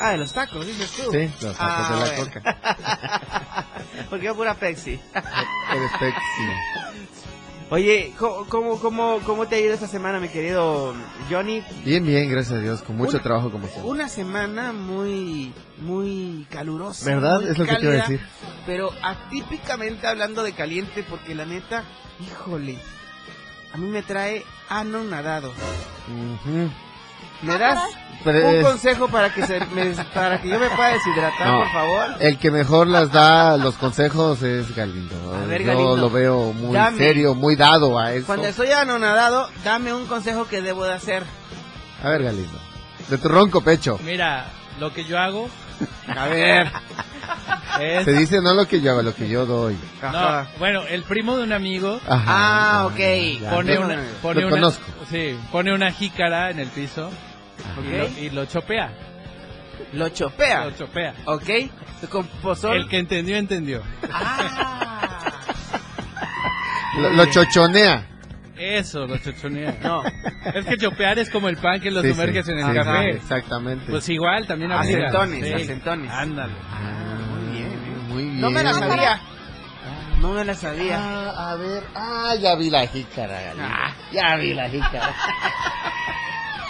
Ah, 0.00 0.10
de 0.12 0.16
los 0.18 0.32
tacos, 0.32 0.66
dices 0.66 0.90
tú. 0.92 1.10
Sí, 1.12 1.30
los 1.42 1.56
tacos 1.56 1.56
Ah, 1.60 1.92
de 1.92 2.00
la 2.00 2.16
bueno. 2.16 2.32
coca. 2.32 3.66
Porque 4.10 4.24
yo 4.26 4.34
pura 4.34 4.54
Pepsi. 4.54 4.98
Eres 5.14 5.90
sexy. 5.98 7.07
Oye, 7.70 8.14
¿cómo, 8.18 8.78
cómo, 8.78 9.20
cómo, 9.26 9.46
te 9.46 9.56
ha 9.56 9.60
ido 9.60 9.74
esta 9.74 9.86
semana, 9.86 10.18
mi 10.18 10.28
querido 10.30 10.94
Johnny? 11.30 11.62
Bien, 11.84 12.04
bien, 12.04 12.30
gracias 12.30 12.58
a 12.58 12.62
Dios, 12.62 12.80
con 12.80 12.96
mucho 12.96 13.16
Una- 13.16 13.22
trabajo 13.22 13.50
como 13.50 13.66
siempre. 13.66 13.90
Una 13.90 14.08
semana 14.08 14.72
muy, 14.72 15.52
muy 15.82 16.46
calurosa. 16.48 17.04
¿Verdad? 17.04 17.40
muy 17.40 17.50
Es 17.50 17.58
lo 17.58 17.66
que 17.66 17.76
te 17.76 17.82
iba 17.84 17.92
a 17.92 17.96
decir. 17.96 18.20
Pero 18.64 18.90
atípicamente 19.02 20.06
hablando 20.06 20.42
de 20.42 20.52
caliente, 20.52 21.04
porque 21.08 21.34
la 21.34 21.44
neta, 21.44 21.84
híjole, 22.26 22.78
a 23.74 23.76
mí 23.76 23.86
me 23.86 24.02
trae 24.02 24.44
anonadado. 24.70 25.50
Ujú. 26.08 26.70
¿Me 27.42 27.56
das 27.58 27.78
Pero 28.24 28.48
un 28.48 28.54
es- 28.56 28.64
consejo 28.64 29.08
para 29.08 29.32
que 29.32 29.46
se 29.46 29.60
me- 29.66 29.90
para 30.12 30.40
que 30.40 30.48
yo 30.48 30.58
me 30.58 30.68
pueda 30.70 30.88
deshidratar, 30.94 31.46
No, 31.46 31.58
por 31.60 31.72
favor? 31.72 32.06
El 32.20 32.36
que 32.38 32.50
mejor 32.50 32.88
las 32.88 33.12
da 33.12 33.56
los 33.56 33.76
consejos 33.76 34.42
es 34.42 34.74
Galindo. 34.74 35.14
A 35.34 35.46
ver, 35.46 35.62
Yo 35.62 35.68
Galindo. 35.68 35.96
lo 35.96 36.10
veo 36.10 36.52
muy 36.52 36.74
Dame. 36.74 36.98
serio, 36.98 37.34
muy 37.34 37.54
dado 37.54 37.98
a 37.98 38.12
eso. 38.12 38.26
Cuando 38.26 38.46
estoy 38.48 38.72
anonadado, 38.72 39.48
dame 39.64 39.92
un 39.94 40.06
consejo 40.06 40.46
que 40.48 40.60
debo 40.62 40.84
de 40.84 40.94
hacer. 40.94 41.22
A 42.02 42.08
ver, 42.10 42.24
Galindo. 42.24 42.58
De 43.08 43.18
tu 43.18 43.28
ronco 43.28 43.60
pecho. 43.62 43.98
Mira, 44.04 44.46
lo 44.80 44.92
que 44.92 45.04
yo 45.04 45.16
hago 45.18 45.48
A 46.14 46.26
ver. 46.26 46.72
es... 47.80 48.04
Se 48.04 48.12
dice 48.12 48.40
no 48.40 48.52
lo 48.54 48.66
que 48.66 48.80
yo 48.80 48.90
hago, 48.92 49.02
lo 49.02 49.14
que 49.14 49.28
yo 49.28 49.46
doy. 49.46 49.76
No, 50.02 50.46
bueno, 50.58 50.82
el 50.82 51.04
primo 51.04 51.36
de 51.36 51.44
un 51.44 51.52
amigo 51.52 52.00
Ajá. 52.08 52.24
Ah, 52.80 52.86
ok. 52.86 52.98
ya. 53.40 53.50
pone 53.50 53.74
ya. 53.74 53.80
una, 53.80 53.96
Lo 53.96 54.02
pone 54.22 54.40
una, 54.44 54.50
conozco. 54.50 54.82
sí, 55.08 55.38
pone 55.52 55.72
una 55.72 55.92
jícara 55.92 56.50
en 56.50 56.58
el 56.58 56.68
piso 56.68 57.10
y, 57.58 57.78
Ok. 57.78 57.86
lo, 57.86 58.18
y 58.20 58.30
lo 58.30 58.44
chopea, 58.46 58.90
Lo 59.92 60.08
chopea. 60.10 60.64
lo 60.66 60.70
chopea. 60.72 61.14
Ok. 61.26 61.48
El 61.48 62.88
que 62.88 62.98
entendió, 62.98 63.36
entendió. 63.36 63.82
Ah. 64.12 65.30
Lo, 66.98 67.10
lo 67.10 67.26
chochonea. 67.26 68.04
Eso, 68.56 69.06
lo 69.06 69.18
chochonea. 69.18 69.76
No. 69.82 70.02
Es 70.52 70.64
que 70.66 70.76
chopear 70.78 71.18
es 71.20 71.30
como 71.30 71.48
el 71.48 71.56
pan 71.58 71.80
que 71.80 71.90
lo 71.92 72.02
Sí, 72.02 72.10
sumerges 72.10 72.44
sí, 72.46 72.52
en 72.52 72.58
el 72.58 72.66
sí, 72.66 72.72
café. 72.74 73.10
exactamente. 73.10 73.84
Pues 73.88 74.08
igual, 74.08 74.46
también 74.48 74.72
aplica. 74.72 74.98
Acentones, 75.06 75.46
Sí. 75.46 75.52
acentones. 75.52 76.10
Ándale. 76.10 76.52
Ah, 76.72 77.18
Muy 77.30 77.52
bien, 77.56 77.68
¿eh? 77.72 77.96
Muy 78.08 78.22
bien. 78.24 78.40
No 78.40 78.50
me 78.50 78.62
la 78.64 78.72
sabía. 78.74 79.20
No 80.20 80.32
me 80.32 80.44
la 80.44 80.54
sabía. 80.54 80.98
Ah, 81.00 81.50
a 81.52 81.54
ver, 81.56 81.84
ah, 81.94 82.34
ya 82.40 82.56
vi 82.56 82.70
la 82.70 82.84
jícara. 82.88 83.38
Ah. 83.60 83.92
Ya 84.12 84.34
vi 84.36 84.54
la 84.54 84.68
jícara. 84.68 85.14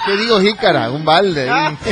¿Qué 0.06 0.16
digo 0.16 0.40
jícara? 0.40 0.90
Un 0.90 1.04
balde 1.04 1.50
ahí. 1.50 1.76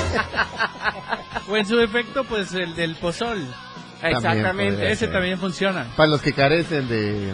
O 1.49 1.57
en 1.57 1.65
su 1.65 1.79
efecto, 1.81 2.25
pues 2.25 2.53
el 2.55 2.75
del 2.75 2.97
pozol. 2.97 3.47
Exactamente. 4.03 4.73
podría 4.73 4.91
Ese 4.91 5.05
ser. 5.05 5.13
también 5.13 5.39
funciona. 5.39 5.87
Para 5.97 6.09
los 6.09 6.21
que 6.21 6.33
carecen 6.33 6.89
de, 6.89 7.33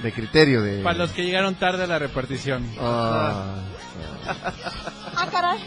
de 0.00 0.12
criterio 0.12 0.62
de... 0.62 0.80
Para 0.84 0.96
los 0.98 1.10
que 1.10 1.24
llegaron 1.24 1.56
tarde 1.56 1.82
a 1.82 1.86
la 1.88 1.98
repartición. 1.98 2.64
Ah, 2.80 3.56
Ah, 5.16 5.26
caray. 5.30 5.58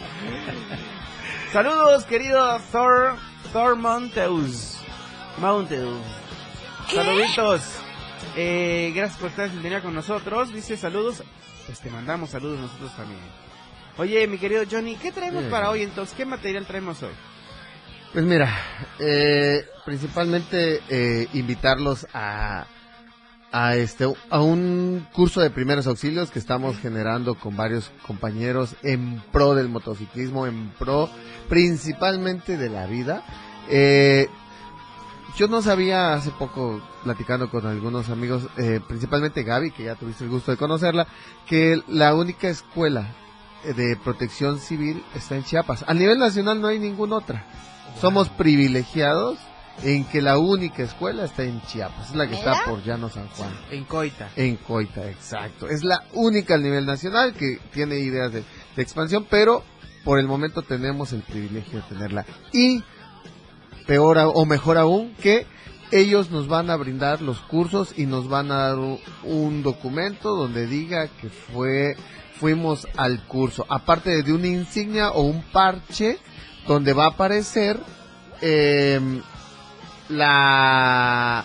Saludos, 1.52 2.04
querido 2.04 2.58
Thor, 2.72 3.16
Thor 3.52 3.76
Monteus. 3.76 4.78
Monteus. 5.38 5.98
Saluditos. 6.94 7.62
Eh, 8.36 8.92
gracias 8.94 9.18
por 9.18 9.28
estar 9.30 9.46
en 9.46 9.52
sintonía 9.52 9.82
con 9.82 9.94
nosotros. 9.94 10.50
Dice 10.52 10.76
saludos. 10.78 11.22
Pues 11.66 11.78
te 11.80 11.90
mandamos 11.90 12.30
saludos 12.30 12.58
nosotros 12.60 12.96
también. 12.96 13.20
Oye, 13.98 14.26
mi 14.26 14.38
querido 14.38 14.62
Johnny, 14.70 14.96
¿qué 14.96 15.12
traemos 15.12 15.44
para 15.44 15.70
hoy 15.70 15.82
entonces? 15.82 16.14
¿Qué 16.16 16.24
material 16.24 16.66
traemos 16.66 17.02
hoy? 17.02 17.12
Pues 18.12 18.24
mira, 18.24 18.52
eh, 18.98 19.64
principalmente 19.84 20.80
eh, 20.88 21.28
invitarlos 21.34 22.06
a, 22.12 22.66
a 23.52 23.76
este 23.76 24.12
a 24.30 24.40
un 24.40 25.06
curso 25.12 25.40
de 25.40 25.50
primeros 25.50 25.86
auxilios 25.86 26.30
que 26.30 26.38
estamos 26.38 26.78
generando 26.78 27.34
con 27.36 27.56
varios 27.56 27.90
compañeros 28.06 28.74
en 28.82 29.20
pro 29.32 29.54
del 29.54 29.68
motociclismo, 29.68 30.46
en 30.46 30.70
pro 30.70 31.08
principalmente 31.48 32.56
de 32.56 32.68
la 32.68 32.86
vida. 32.86 33.22
Eh, 33.68 34.28
yo 35.36 35.46
no 35.46 35.62
sabía 35.62 36.14
hace 36.14 36.30
poco 36.30 36.82
platicando 37.04 37.48
con 37.50 37.66
algunos 37.66 38.08
amigos, 38.08 38.42
eh, 38.56 38.80
principalmente 38.86 39.42
Gaby, 39.44 39.70
que 39.70 39.84
ya 39.84 39.94
tuviste 39.94 40.24
el 40.24 40.30
gusto 40.30 40.50
de 40.50 40.56
conocerla, 40.56 41.06
que 41.46 41.80
la 41.86 42.14
única 42.14 42.48
escuela 42.48 43.06
de 43.64 43.96
protección 44.02 44.58
civil 44.58 45.02
está 45.14 45.36
en 45.36 45.44
Chiapas. 45.44 45.84
A 45.86 45.94
nivel 45.94 46.18
nacional 46.18 46.60
no 46.60 46.68
hay 46.68 46.78
ninguna 46.78 47.16
otra. 47.16 47.44
Somos 48.00 48.28
privilegiados 48.28 49.38
en 49.82 50.04
que 50.04 50.20
la 50.20 50.38
única 50.38 50.82
escuela 50.82 51.24
está 51.24 51.42
en 51.44 51.60
Chiapas, 51.62 52.10
es 52.10 52.14
la 52.16 52.26
que 52.28 52.34
está 52.34 52.64
por 52.66 52.82
Llano 52.84 53.08
San 53.08 53.28
Juan. 53.28 53.50
En 53.70 53.84
Coita. 53.84 54.28
En 54.36 54.56
Coita, 54.56 55.08
exacto. 55.08 55.68
Es 55.68 55.82
la 55.84 56.04
única 56.12 56.54
a 56.54 56.58
nivel 56.58 56.84
nacional 56.86 57.32
que 57.34 57.58
tiene 57.72 57.98
ideas 57.98 58.32
de, 58.32 58.42
de 58.76 58.82
expansión, 58.82 59.26
pero 59.30 59.62
por 60.04 60.18
el 60.18 60.26
momento 60.26 60.62
tenemos 60.62 61.12
el 61.12 61.22
privilegio 61.22 61.80
de 61.80 61.88
tenerla. 61.88 62.26
Y 62.52 62.82
peor 63.86 64.18
a- 64.18 64.28
o 64.28 64.44
mejor 64.44 64.76
aún, 64.78 65.14
que 65.20 65.46
ellos 65.92 66.30
nos 66.30 66.46
van 66.46 66.70
a 66.70 66.76
brindar 66.76 67.20
los 67.22 67.40
cursos 67.40 67.94
y 67.98 68.06
nos 68.06 68.28
van 68.28 68.52
a 68.52 68.56
dar 68.68 68.78
un, 68.78 68.98
un 69.24 69.62
documento 69.62 70.36
donde 70.36 70.66
diga 70.66 71.08
que 71.20 71.28
fue 71.30 71.96
fuimos 72.40 72.88
al 72.96 73.26
curso, 73.26 73.66
aparte 73.68 74.22
de 74.22 74.32
una 74.32 74.46
insignia 74.46 75.10
o 75.10 75.22
un 75.22 75.42
parche 75.42 76.18
donde 76.66 76.94
va 76.94 77.04
a 77.04 77.08
aparecer 77.08 77.78
em, 78.40 79.20
la 80.08 81.44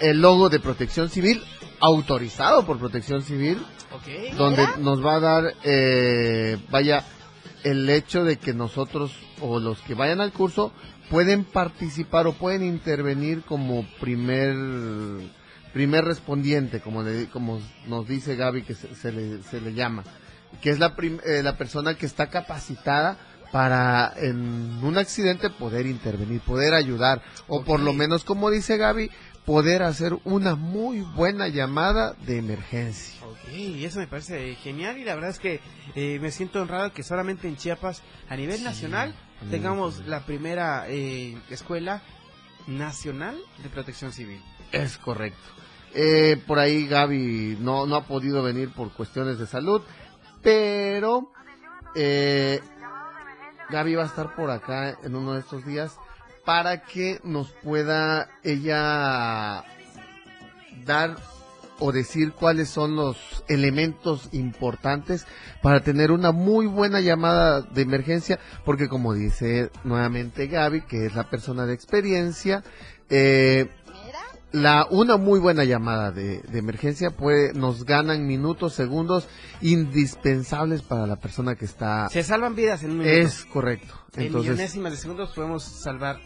el 0.00 0.20
logo 0.20 0.48
de 0.48 0.58
Protección 0.58 1.08
Civil 1.08 1.42
autorizado 1.80 2.66
por 2.66 2.78
Protección 2.78 3.22
Civil 3.22 3.64
donde 4.36 4.66
nos 4.78 5.04
va 5.04 5.14
a 5.14 5.20
dar, 5.20 5.54
eh, 5.64 6.58
vaya, 6.70 7.04
el 7.64 7.88
hecho 7.88 8.24
de 8.24 8.36
que 8.36 8.52
nosotros 8.52 9.12
o 9.40 9.58
los 9.58 9.80
que 9.80 9.94
vayan 9.94 10.20
al 10.20 10.32
curso 10.32 10.72
pueden 11.10 11.44
participar 11.44 12.26
o 12.26 12.32
pueden 12.32 12.64
intervenir 12.64 13.42
como 13.42 13.86
primer 14.00 14.54
primer 15.72 16.04
respondiente, 16.04 16.80
como 16.80 17.02
le- 17.02 17.28
como 17.28 17.60
nos 17.86 18.06
dice 18.08 18.36
Gaby 18.36 18.62
que 18.62 18.74
se, 18.74 18.94
se 18.94 19.12
le, 19.12 19.42
se 19.42 19.60
le 19.60 19.74
llama, 19.74 20.04
que 20.62 20.70
es 20.70 20.78
la 20.78 20.96
prim- 20.96 21.20
eh, 21.24 21.42
la 21.42 21.56
persona 21.58 21.94
que 21.94 22.06
está 22.06 22.28
capacitada 22.28 23.16
para 23.52 24.12
en 24.16 24.80
un 24.82 24.98
accidente 24.98 25.50
poder 25.50 25.86
intervenir, 25.86 26.40
poder 26.40 26.74
ayudar 26.74 27.22
o 27.48 27.62
por 27.62 27.80
lo 27.80 27.92
menos 27.92 28.24
como 28.24 28.50
dice 28.50 28.76
Gaby 28.76 29.10
poder 29.44 29.84
hacer 29.84 30.12
una 30.24 30.56
muy 30.56 31.00
buena 31.02 31.46
llamada 31.46 32.14
de 32.26 32.38
emergencia. 32.38 33.14
Ok, 33.24 33.36
eso 33.54 34.00
me 34.00 34.08
parece 34.08 34.56
genial 34.56 34.98
y 34.98 35.04
la 35.04 35.14
verdad 35.14 35.30
es 35.30 35.38
que 35.38 35.60
eh, 35.94 36.18
me 36.20 36.32
siento 36.32 36.60
honrado 36.60 36.92
que 36.92 37.04
solamente 37.04 37.46
en 37.46 37.56
Chiapas, 37.56 38.02
a 38.28 38.34
nivel 38.36 38.64
nacional, 38.64 39.14
tengamos 39.50 40.04
la 40.06 40.26
primera 40.26 40.86
eh, 40.88 41.38
escuela 41.50 42.02
nacional 42.66 43.36
de 43.62 43.68
protección 43.68 44.12
civil. 44.12 44.40
Es 44.72 44.98
correcto. 44.98 45.56
Eh, 45.94 46.40
por 46.46 46.58
ahí 46.58 46.86
Gaby 46.86 47.56
no, 47.60 47.86
no 47.86 47.96
ha 47.96 48.04
podido 48.04 48.42
venir 48.42 48.70
por 48.70 48.92
cuestiones 48.92 49.38
de 49.38 49.46
salud, 49.46 49.80
pero 50.42 51.32
eh, 51.94 52.60
Gaby 53.70 53.94
va 53.94 54.02
a 54.02 54.06
estar 54.06 54.34
por 54.34 54.50
acá 54.50 54.98
en 55.02 55.14
uno 55.14 55.32
de 55.32 55.40
estos 55.40 55.64
días 55.64 55.96
para 56.44 56.82
que 56.82 57.18
nos 57.24 57.50
pueda 57.50 58.28
ella 58.44 59.64
dar 60.84 61.16
o 61.78 61.92
decir 61.92 62.32
cuáles 62.32 62.68
son 62.68 62.96
los 62.96 63.44
elementos 63.48 64.28
importantes 64.32 65.26
para 65.62 65.80
tener 65.80 66.10
una 66.10 66.30
muy 66.30 66.66
buena 66.66 67.00
llamada 67.00 67.62
de 67.62 67.82
emergencia, 67.82 68.38
porque 68.64 68.88
como 68.88 69.14
dice 69.14 69.70
nuevamente 69.84 70.46
Gaby, 70.46 70.82
que 70.82 71.06
es 71.06 71.14
la 71.14 71.30
persona 71.30 71.64
de 71.64 71.74
experiencia, 71.74 72.62
eh. 73.08 73.70
La 74.62 74.86
una 74.90 75.16
muy 75.16 75.38
buena 75.38 75.64
llamada 75.64 76.10
de, 76.10 76.40
de 76.40 76.58
emergencia 76.58 77.10
puede 77.10 77.52
nos 77.52 77.84
ganan 77.84 78.26
minutos, 78.26 78.74
segundos 78.74 79.28
indispensables 79.60 80.82
para 80.82 81.06
la 81.06 81.16
persona 81.16 81.54
que 81.54 81.64
está 81.64 82.08
Se 82.10 82.22
salvan 82.22 82.54
vidas 82.54 82.82
en 82.82 82.90
un 82.92 82.98
minuto. 82.98 83.16
es 83.16 83.44
correcto. 83.44 83.94
en 84.16 84.24
Entonces 84.26 84.50
millonésimas 84.52 84.92
de 84.92 84.98
segundos 84.98 85.32
podemos 85.34 85.62
salvar 85.62 86.18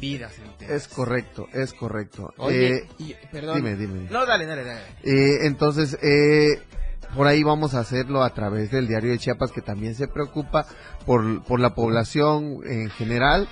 vidas 0.00 0.38
enteras. 0.38 0.74
es 0.82 0.88
correcto, 0.88 1.46
es 1.52 1.72
correcto. 1.72 2.32
Oye, 2.38 2.76
Eh, 2.76 2.88
y- 2.98 3.14
perdón. 3.32 3.56
dime, 3.56 3.76
dime. 3.76 4.08
No, 4.10 4.26
dale, 4.26 4.46
dale, 4.46 4.64
dale. 4.64 4.80
Eh, 5.02 5.46
entonces, 5.46 5.96
eh, 6.02 6.60
por 7.14 7.26
ahí 7.26 7.42
vamos 7.42 7.74
a 7.74 7.80
hacerlo 7.80 8.22
a 8.22 8.30
través 8.34 8.70
del 8.70 8.88
diario 8.88 9.10
de 9.12 9.18
Chiapas, 9.18 9.52
que 9.52 9.62
también 9.62 9.94
se 9.94 10.08
preocupa 10.08 10.66
por, 11.06 11.42
por 11.44 11.60
la 11.60 11.74
población 11.74 12.58
en 12.66 12.90
general, 12.90 13.48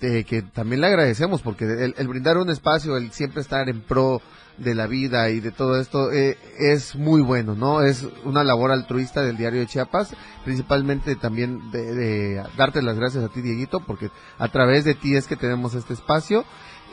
eh, 0.00 0.24
que 0.24 0.42
también 0.42 0.80
le 0.80 0.88
agradecemos, 0.88 1.42
porque 1.42 1.64
el, 1.96 2.08
brindar 2.08 2.38
un 2.38 2.50
espacio, 2.50 2.96
el 2.96 3.12
siempre 3.12 3.40
estar 3.42 3.68
en 3.68 3.80
pro 3.82 4.20
de 4.58 4.74
la 4.74 4.86
vida 4.86 5.28
y 5.28 5.40
de 5.40 5.50
todo 5.52 5.78
esto, 5.80 6.10
eh, 6.12 6.38
es 6.58 6.96
muy 6.96 7.20
bueno, 7.20 7.54
¿no? 7.54 7.82
Es 7.82 8.06
una 8.24 8.42
labor 8.42 8.72
altruista 8.72 9.22
del 9.22 9.36
diario 9.36 9.60
de 9.60 9.66
Chiapas, 9.66 10.14
principalmente 10.44 11.14
también 11.14 11.70
de, 11.70 11.94
de 11.94 12.42
darte 12.56 12.80
las 12.82 12.96
gracias 12.96 13.22
a 13.22 13.28
ti, 13.28 13.42
Dieguito, 13.42 13.80
porque 13.80 14.10
a 14.38 14.48
través 14.48 14.84
de 14.84 14.94
ti 14.94 15.14
es 15.14 15.26
que 15.26 15.36
tenemos 15.36 15.74
este 15.74 15.92
espacio. 15.92 16.44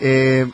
Eh, 0.02 0.46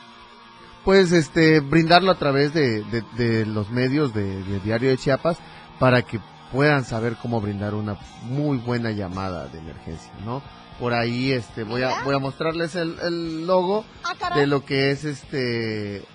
pues 0.85 1.11
este 1.11 1.59
brindarlo 1.59 2.11
a 2.11 2.17
través 2.17 2.53
de, 2.53 2.83
de- 2.85 3.03
de 3.17 3.45
los 3.45 3.69
medios 3.69 4.13
de, 4.13 4.43
de 4.43 4.59
Diario 4.61 4.89
de 4.89 4.97
Chiapas 4.97 5.37
para 5.79 6.03
que 6.03 6.19
puedan 6.51 6.85
saber 6.85 7.15
cómo 7.21 7.41
brindar 7.41 7.73
una 7.73 7.97
muy 8.23 8.57
buena 8.57 8.91
llamada 8.91 9.47
de 9.47 9.59
emergencia, 9.59 10.11
¿no? 10.25 10.41
por 10.79 10.93
ahí 10.93 11.31
este 11.33 11.63
voy 11.63 11.83
a 11.83 12.03
voy 12.03 12.15
a 12.15 12.19
mostrarles 12.19 12.75
el, 12.75 12.97
el 13.01 13.45
logo 13.45 13.85
ah, 14.03 14.35
de 14.35 14.47
lo 14.47 14.65
que 14.65 14.91
es 14.91 15.03
este 15.03 16.05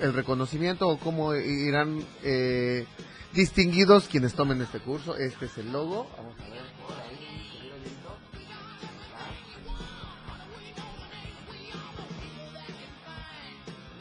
el 0.00 0.12
reconocimiento 0.12 0.88
o 0.88 0.98
cómo 0.98 1.34
irán 1.34 2.04
eh, 2.22 2.86
distinguidos 3.32 4.08
quienes 4.08 4.34
tomen 4.34 4.60
este 4.60 4.80
curso. 4.80 5.16
Este 5.16 5.46
es 5.46 5.58
el 5.58 5.72
logo. 5.72 6.08
Vamos 6.16 6.34
a 6.40 6.48
ver 6.50 6.62
por. 6.86 7.02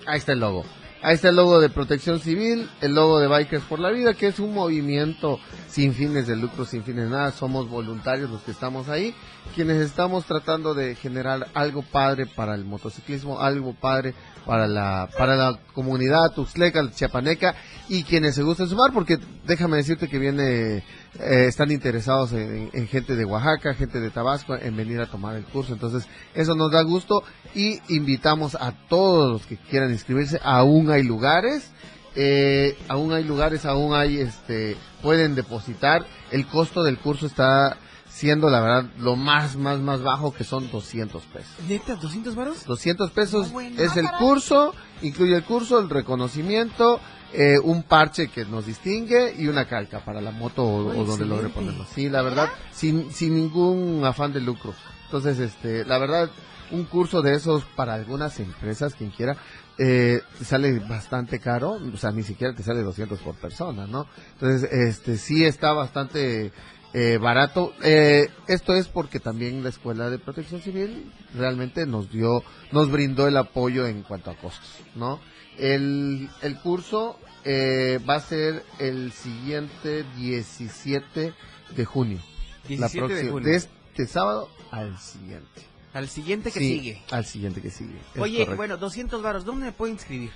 Ahí 0.07 0.17
está 0.17 0.33
el 0.33 0.39
logo. 0.39 0.65
Ahí 1.03 1.15
está 1.15 1.29
el 1.29 1.35
logo 1.35 1.59
de 1.59 1.69
Protección 1.69 2.19
Civil, 2.19 2.69
el 2.79 2.93
logo 2.93 3.19
de 3.19 3.27
Bikers 3.27 3.63
por 3.63 3.79
la 3.79 3.89
Vida, 3.89 4.13
que 4.13 4.27
es 4.27 4.37
un 4.37 4.53
movimiento 4.53 5.39
sin 5.67 5.95
fines 5.95 6.27
de 6.27 6.35
lucro, 6.35 6.63
sin 6.63 6.83
fines 6.83 7.05
de 7.05 7.09
nada. 7.09 7.31
Somos 7.31 7.67
voluntarios 7.67 8.29
los 8.29 8.43
que 8.43 8.51
estamos 8.51 8.87
ahí, 8.87 9.15
quienes 9.55 9.77
estamos 9.77 10.25
tratando 10.25 10.75
de 10.75 10.93
generar 10.93 11.47
algo 11.55 11.81
padre 11.81 12.27
para 12.27 12.53
el 12.53 12.65
motociclismo, 12.65 13.41
algo 13.41 13.73
padre 13.73 14.13
para 14.45 14.67
la 14.67 15.09
para 15.17 15.35
la 15.35 15.59
comunidad 15.73 16.33
tuxtleca, 16.35 16.91
chiapaneca 16.91 17.55
y 17.89 18.03
quienes 18.03 18.35
se 18.35 18.43
gusten 18.43 18.67
sumar, 18.67 18.93
porque 18.93 19.17
déjame 19.47 19.77
decirte 19.77 20.07
que 20.07 20.19
viene 20.19 20.83
eh, 21.19 21.45
están 21.47 21.71
interesados 21.71 22.31
en, 22.33 22.69
en 22.73 22.87
gente 22.87 23.15
de 23.15 23.25
Oaxaca, 23.25 23.73
gente 23.73 23.99
de 23.99 24.09
Tabasco, 24.11 24.55
en 24.55 24.75
venir 24.77 24.99
a 25.01 25.07
tomar 25.07 25.35
el 25.35 25.43
curso. 25.43 25.73
Entonces, 25.73 26.07
eso 26.33 26.55
nos 26.55 26.71
da 26.71 26.81
gusto 26.83 27.23
y 27.53 27.79
invitamos 27.93 28.55
a 28.55 28.71
todos 28.87 29.31
los 29.31 29.45
que 29.45 29.57
quieran 29.57 29.91
inscribirse. 29.91 30.39
Aún 30.43 30.89
hay 30.89 31.03
lugares, 31.03 31.69
eh, 32.15 32.77
aún 32.87 33.11
hay 33.13 33.23
lugares, 33.23 33.65
aún 33.65 33.93
hay, 33.93 34.19
este, 34.19 34.77
pueden 35.01 35.35
depositar. 35.35 36.05
El 36.31 36.47
costo 36.47 36.81
del 36.83 36.97
curso 36.97 37.25
está 37.25 37.77
siendo, 38.09 38.49
la 38.49 38.59
verdad, 38.61 38.85
lo 38.99 39.15
más, 39.15 39.55
más, 39.55 39.79
más 39.79 40.01
bajo, 40.03 40.33
que 40.33 40.43
son 40.43 40.69
200 40.71 41.23
pesos. 41.23 41.51
¿Neta? 41.67 41.95
¿200 41.97 42.35
varos? 42.35 42.65
200 42.65 43.09
pesos 43.11 43.47
Ah, 43.47 43.53
bueno. 43.53 43.81
es 43.81 43.95
el 43.97 44.05
Ah, 44.05 44.11
caray. 44.11 44.27
curso, 44.27 44.73
incluye 45.01 45.35
el 45.35 45.43
curso, 45.43 45.79
el 45.79 45.89
reconocimiento, 45.89 46.99
eh, 47.33 47.57
un 47.59 47.83
parche 47.83 48.27
que 48.27 48.45
nos 48.45 48.65
distingue 48.65 49.33
y 49.37 49.47
una 49.47 49.65
calca 49.65 49.99
para 49.99 50.21
la 50.21 50.31
moto 50.31 50.63
o, 50.63 50.87
o 50.87 51.05
donde 51.05 51.25
logre 51.25 51.49
ponerlo. 51.49 51.85
Sí, 51.93 52.09
la 52.09 52.21
verdad, 52.21 52.49
sin, 52.71 53.11
sin 53.11 53.35
ningún 53.35 54.03
afán 54.05 54.33
de 54.33 54.41
lucro. 54.41 54.73
Entonces, 55.05 55.39
este, 55.39 55.85
la 55.85 55.97
verdad, 55.97 56.29
un 56.71 56.85
curso 56.85 57.21
de 57.21 57.35
esos 57.35 57.63
para 57.63 57.93
algunas 57.93 58.39
empresas, 58.39 58.95
quien 58.95 59.11
quiera, 59.11 59.37
eh, 59.77 60.21
sale 60.43 60.79
bastante 60.79 61.39
caro, 61.39 61.79
o 61.93 61.97
sea, 61.97 62.11
ni 62.11 62.23
siquiera 62.23 62.53
te 62.53 62.63
sale 62.63 62.81
200 62.81 63.19
por 63.19 63.35
persona, 63.35 63.87
¿no? 63.87 64.07
Entonces, 64.33 64.71
este, 64.71 65.17
sí 65.17 65.45
está 65.45 65.73
bastante 65.73 66.51
eh, 66.93 67.17
barato. 67.17 67.73
Eh, 67.83 68.29
esto 68.47 68.73
es 68.73 68.87
porque 68.87 69.19
también 69.19 69.63
la 69.63 69.69
Escuela 69.69 70.09
de 70.09 70.19
Protección 70.19 70.61
Civil 70.61 71.11
realmente 71.35 71.85
nos 71.85 72.11
dio, 72.11 72.43
nos 72.71 72.91
brindó 72.91 73.27
el 73.27 73.37
apoyo 73.37 73.87
en 73.87 74.03
cuanto 74.03 74.31
a 74.31 74.35
costos, 74.35 74.69
¿no? 74.95 75.19
El, 75.57 76.29
el 76.41 76.59
curso 76.59 77.17
eh, 77.43 77.99
va 78.09 78.15
a 78.15 78.19
ser 78.19 78.63
el 78.79 79.11
siguiente 79.11 80.05
17 80.17 81.33
de 81.75 81.85
junio. 81.85 82.19
17 82.67 83.07
la 83.07 83.15
de 83.15 83.29
junio. 83.29 83.49
de 83.49 83.55
este 83.57 84.05
sábado 84.07 84.49
al 84.71 84.97
siguiente. 84.99 85.61
Al 85.93 86.07
siguiente 86.07 86.51
que 86.51 86.59
Sí, 86.59 86.67
sigue. 86.69 87.01
Al 87.11 87.25
siguiente 87.25 87.61
que 87.61 87.69
sigue. 87.69 87.99
Oye, 88.17 88.37
correcto. 88.39 88.55
bueno, 88.55 88.77
200 88.77 89.21
varos, 89.21 89.43
¿dónde 89.43 89.65
me 89.65 89.71
puedo 89.73 89.91
inscribir? 89.91 90.31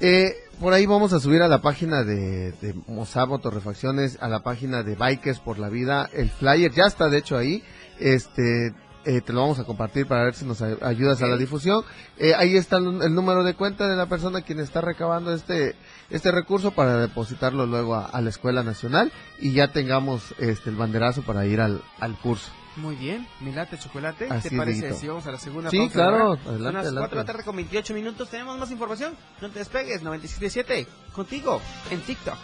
Eh, 0.00 0.34
por 0.60 0.72
ahí 0.72 0.86
vamos 0.86 1.12
a 1.12 1.20
subir 1.20 1.42
a 1.42 1.48
la 1.48 1.60
página 1.62 2.04
de, 2.04 2.52
de 2.52 2.74
Mozamo 2.86 3.38
Torrefacciones, 3.40 4.18
a 4.20 4.28
la 4.28 4.40
página 4.42 4.82
de 4.82 4.94
Bikers 4.94 5.40
por 5.40 5.58
la 5.58 5.68
Vida. 5.68 6.08
El 6.12 6.30
flyer 6.30 6.72
ya 6.72 6.84
está, 6.86 7.08
de 7.08 7.18
hecho, 7.18 7.36
ahí. 7.36 7.62
Este, 7.98 8.74
eh, 9.04 9.20
te 9.20 9.32
lo 9.32 9.40
vamos 9.42 9.58
a 9.58 9.64
compartir 9.64 10.06
para 10.06 10.24
ver 10.24 10.34
si 10.34 10.44
nos 10.44 10.62
ay- 10.62 10.78
ayudas 10.82 11.22
a 11.22 11.26
la 11.26 11.36
difusión. 11.36 11.84
Eh, 12.18 12.34
ahí 12.36 12.56
está 12.56 12.76
el, 12.78 13.02
el 13.02 13.14
número 13.14 13.44
de 13.44 13.54
cuenta 13.54 13.86
de 13.88 13.96
la 13.96 14.06
persona 14.06 14.42
quien 14.42 14.60
está 14.60 14.80
recabando 14.80 15.32
este, 15.34 15.74
este 16.10 16.30
recurso 16.32 16.70
para 16.72 16.96
depositarlo 16.98 17.66
luego 17.66 17.94
a, 17.96 18.06
a 18.06 18.20
la 18.20 18.30
Escuela 18.30 18.62
Nacional 18.62 19.12
y 19.38 19.52
ya 19.52 19.72
tengamos 19.72 20.34
este, 20.38 20.70
el 20.70 20.76
banderazo 20.76 21.22
para 21.22 21.46
ir 21.46 21.60
al, 21.60 21.82
al 22.00 22.16
curso. 22.18 22.50
Muy 22.76 22.96
bien, 22.96 23.26
mi 23.40 23.52
late 23.52 23.78
chocolate. 23.78 24.26
Así 24.30 24.48
¿Te 24.50 24.56
parece 24.56 24.92
si 24.94 25.06
vamos 25.06 25.26
a 25.26 25.32
la 25.32 25.38
segunda 25.38 25.70
Sí, 25.70 25.78
pausa, 25.78 25.92
claro, 25.92 26.16
adelante, 26.32 26.44
Son 26.44 26.62
las 26.74 26.86
adelante. 26.86 26.98
4 27.00 27.18
de 27.18 27.22
la 27.22 27.24
tarde 27.24 27.44
con 27.44 27.56
28 27.56 27.94
minutos. 27.94 28.28
Tenemos 28.28 28.58
más 28.58 28.70
información. 28.70 29.14
No 29.40 29.48
te 29.50 29.60
despegues. 29.60 30.02
97.7 30.02 30.86
contigo 31.12 31.60
en 31.90 32.00
TikTok. 32.00 32.38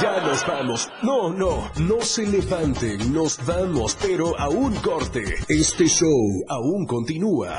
Ya 0.00 0.20
nos 0.26 0.44
vamos. 0.46 0.88
No, 1.02 1.32
no, 1.32 1.70
no 1.78 2.00
se 2.00 2.26
levanten, 2.26 3.12
nos 3.12 3.38
vamos, 3.46 3.96
pero 4.00 4.38
a 4.38 4.48
un 4.48 4.74
corte. 4.76 5.22
Este 5.48 5.86
show 5.86 6.44
aún 6.48 6.86
continúa. 6.86 7.58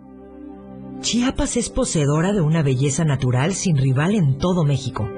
Chiapas 1.01 1.57
es 1.57 1.69
poseedora 1.69 2.31
de 2.31 2.41
una 2.41 2.61
belleza 2.61 3.03
natural 3.03 3.55
sin 3.55 3.75
rival 3.75 4.13
en 4.13 4.37
todo 4.37 4.63
México. 4.63 5.09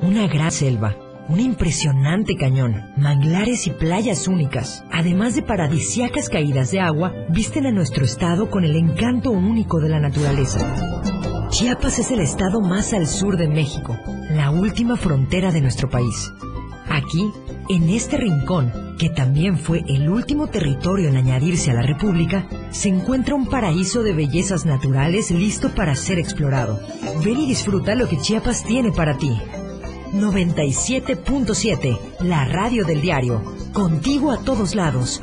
Una 0.00 0.28
gran 0.28 0.52
selva, 0.52 0.96
un 1.28 1.40
impresionante 1.40 2.36
cañón, 2.36 2.92
manglares 2.96 3.66
y 3.66 3.70
playas 3.70 4.28
únicas, 4.28 4.84
además 4.92 5.34
de 5.34 5.42
paradisiacas 5.42 6.28
caídas 6.28 6.70
de 6.70 6.78
agua, 6.78 7.12
visten 7.30 7.66
a 7.66 7.72
nuestro 7.72 8.04
estado 8.04 8.48
con 8.48 8.64
el 8.64 8.76
encanto 8.76 9.32
único 9.32 9.80
de 9.80 9.88
la 9.88 9.98
naturaleza. 9.98 10.60
Chiapas 11.50 11.98
es 11.98 12.12
el 12.12 12.20
estado 12.20 12.60
más 12.60 12.92
al 12.92 13.08
sur 13.08 13.36
de 13.36 13.48
México, 13.48 13.96
la 14.30 14.52
última 14.52 14.96
frontera 14.96 15.50
de 15.50 15.60
nuestro 15.60 15.90
país. 15.90 16.30
Aquí, 16.88 17.28
en 17.68 17.90
este 17.90 18.18
rincón, 18.18 18.72
que 18.98 19.10
también 19.10 19.58
fue 19.58 19.84
el 19.88 20.08
último 20.08 20.46
territorio 20.46 21.08
en 21.08 21.16
añadirse 21.16 21.70
a 21.70 21.74
la 21.74 21.82
República, 21.82 22.46
se 22.70 22.88
encuentra 22.88 23.34
un 23.34 23.46
paraíso 23.46 24.02
de 24.02 24.12
bellezas 24.12 24.66
naturales 24.66 25.30
listo 25.30 25.74
para 25.74 25.94
ser 25.94 26.18
explorado. 26.18 26.80
Ven 27.24 27.40
y 27.40 27.46
disfruta 27.46 27.94
lo 27.94 28.08
que 28.08 28.20
Chiapas 28.20 28.64
tiene 28.64 28.92
para 28.92 29.16
ti. 29.16 29.30
97.7, 30.12 31.98
la 32.20 32.44
radio 32.46 32.84
del 32.84 33.00
diario, 33.00 33.42
contigo 33.72 34.30
a 34.30 34.38
todos 34.38 34.74
lados. 34.74 35.22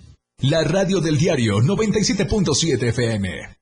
La 0.43 0.63
radio 0.63 0.99
del 0.99 1.19
diario 1.19 1.59
97.7 1.59 2.87
FM. 2.89 3.57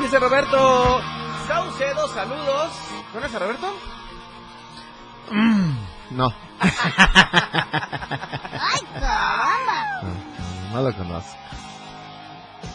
Dice 0.00 0.18
Roberto 0.20 1.00
Saucedo, 1.48 2.08
saludos. 2.14 2.72
¿Conoces 3.12 3.34
a 3.34 3.38
Roberto? 3.40 3.74
No, 6.10 6.32
¡Ay, 8.60 8.80
caramba! 9.00 10.02
no 10.72 10.82
lo 10.82 10.92
conozco. 10.94 11.36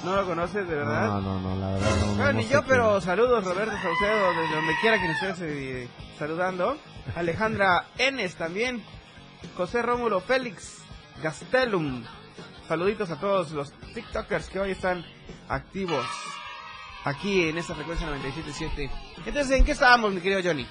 ¿No 0.03 0.15
lo 0.15 0.25
conoces 0.25 0.67
de 0.67 0.75
verdad? 0.75 1.07
No, 1.07 1.21
no, 1.21 1.39
no, 1.39 1.55
la 1.55 1.71
verdad 1.73 1.95
no. 1.99 2.05
Bueno, 2.07 2.25
no 2.25 2.33
ni 2.33 2.43
yo, 2.43 2.63
quién 2.63 2.63
pero 2.67 3.01
saludos 3.01 3.43
Roberto 3.43 3.73
Saucedo, 3.81 4.33
desde 4.33 4.55
donde 4.55 4.73
quiera 4.81 5.01
que 5.01 5.07
nos 5.07 5.23
estés 5.23 5.41
eh, 5.41 5.89
saludando. 6.19 6.77
Alejandra 7.15 7.85
Enes 7.97 8.35
también. 8.35 8.83
José 9.55 9.81
Rómulo 9.81 10.19
Félix 10.21 10.79
Gastelum. 11.21 12.03
Saluditos 12.67 13.09
a 13.11 13.19
todos 13.19 13.51
los 13.51 13.71
TikTokers 13.93 14.49
que 14.49 14.59
hoy 14.59 14.71
están 14.71 15.05
activos 15.47 16.05
aquí 17.05 17.47
en 17.47 17.57
esta 17.57 17.73
frecuencia 17.75 18.07
97.7. 18.07 18.91
Entonces, 19.25 19.57
¿en 19.57 19.65
qué 19.65 19.71
estábamos, 19.71 20.13
mi 20.13 20.21
querido 20.21 20.41
Johnny? 20.43 20.67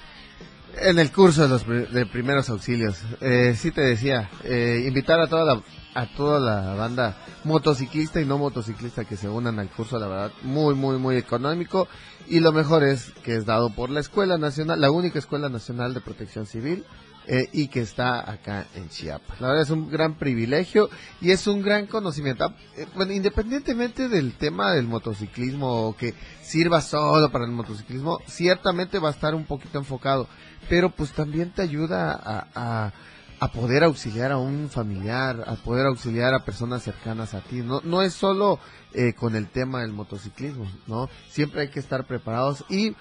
En 0.75 0.99
el 0.99 1.11
curso 1.11 1.43
de 1.43 1.49
los 1.49 1.65
de 1.67 2.05
primeros 2.05 2.49
auxilios, 2.49 3.01
eh, 3.21 3.55
sí 3.57 3.71
te 3.71 3.81
decía, 3.81 4.29
eh, 4.43 4.83
invitar 4.87 5.19
a 5.19 5.27
toda 5.27 5.43
la 5.43 5.61
a 5.95 6.05
toda 6.05 6.39
la 6.39 6.75
banda 6.75 7.17
motociclista 7.43 8.21
y 8.21 8.25
no 8.25 8.37
motociclista 8.37 9.03
que 9.03 9.17
se 9.17 9.27
unan 9.27 9.57
al 9.57 9.69
curso, 9.69 9.97
la 9.97 10.07
verdad, 10.07 10.31
muy 10.43 10.75
muy 10.75 10.97
muy 10.97 11.15
económico. 11.15 11.87
Y 12.27 12.39
lo 12.39 12.51
mejor 12.51 12.83
es 12.83 13.11
que 13.23 13.35
es 13.35 13.45
dado 13.45 13.71
por 13.73 13.89
la 13.89 14.01
Escuela 14.01 14.37
Nacional, 14.37 14.79
la 14.79 14.91
única 14.91 15.17
Escuela 15.17 15.49
Nacional 15.49 15.95
de 15.95 16.01
Protección 16.01 16.45
Civil 16.45 16.85
eh, 17.29 17.49
y 17.51 17.67
que 17.67 17.81
está 17.81 18.31
acá 18.31 18.67
en 18.73 18.87
Chiapas. 18.87 19.41
La 19.41 19.49
verdad 19.49 19.63
es 19.63 19.69
un 19.69 19.89
gran 19.89 20.15
privilegio 20.15 20.89
y 21.19 21.31
es 21.31 21.45
un 21.45 21.61
gran 21.61 21.85
conocimiento. 21.85 22.45
Ah, 22.45 22.55
eh, 22.77 22.87
Bueno, 22.95 23.11
independientemente 23.11 24.07
del 24.07 24.37
tema 24.37 24.71
del 24.71 24.87
motociclismo 24.87 25.87
o 25.87 25.97
que 25.97 26.13
sirva 26.41 26.79
solo 26.79 27.29
para 27.29 27.43
el 27.43 27.51
motociclismo, 27.51 28.19
ciertamente 28.27 28.97
va 28.99 29.09
a 29.09 29.11
estar 29.11 29.35
un 29.35 29.43
poquito 29.43 29.77
enfocado, 29.77 30.29
pero 30.69 30.89
pues 30.89 31.11
también 31.11 31.51
te 31.51 31.63
ayuda 31.63 32.13
a, 32.13 32.93
a, 33.39 33.47
poder 33.49 33.83
auxiliar 33.83 34.31
a 34.31 34.37
un 34.37 34.69
familiar, 34.69 35.43
a 35.47 35.55
poder 35.55 35.85
auxiliar 35.85 36.33
a 36.33 36.45
personas 36.45 36.81
cercanas 36.81 37.33
a 37.33 37.41
ti. 37.41 37.57
No, 37.57 37.81
no 37.83 38.03
es 38.03 38.13
solo 38.13 38.59
eh, 38.93 39.13
con 39.13 39.35
el 39.35 39.49
tema 39.49 39.81
del 39.81 39.91
motociclismo, 39.91 40.65
¿no? 40.87 41.09
Siempre 41.29 41.63
hay 41.63 41.67
que 41.67 41.81
estar 41.81 42.07
preparados 42.07 42.63
y 42.69 42.95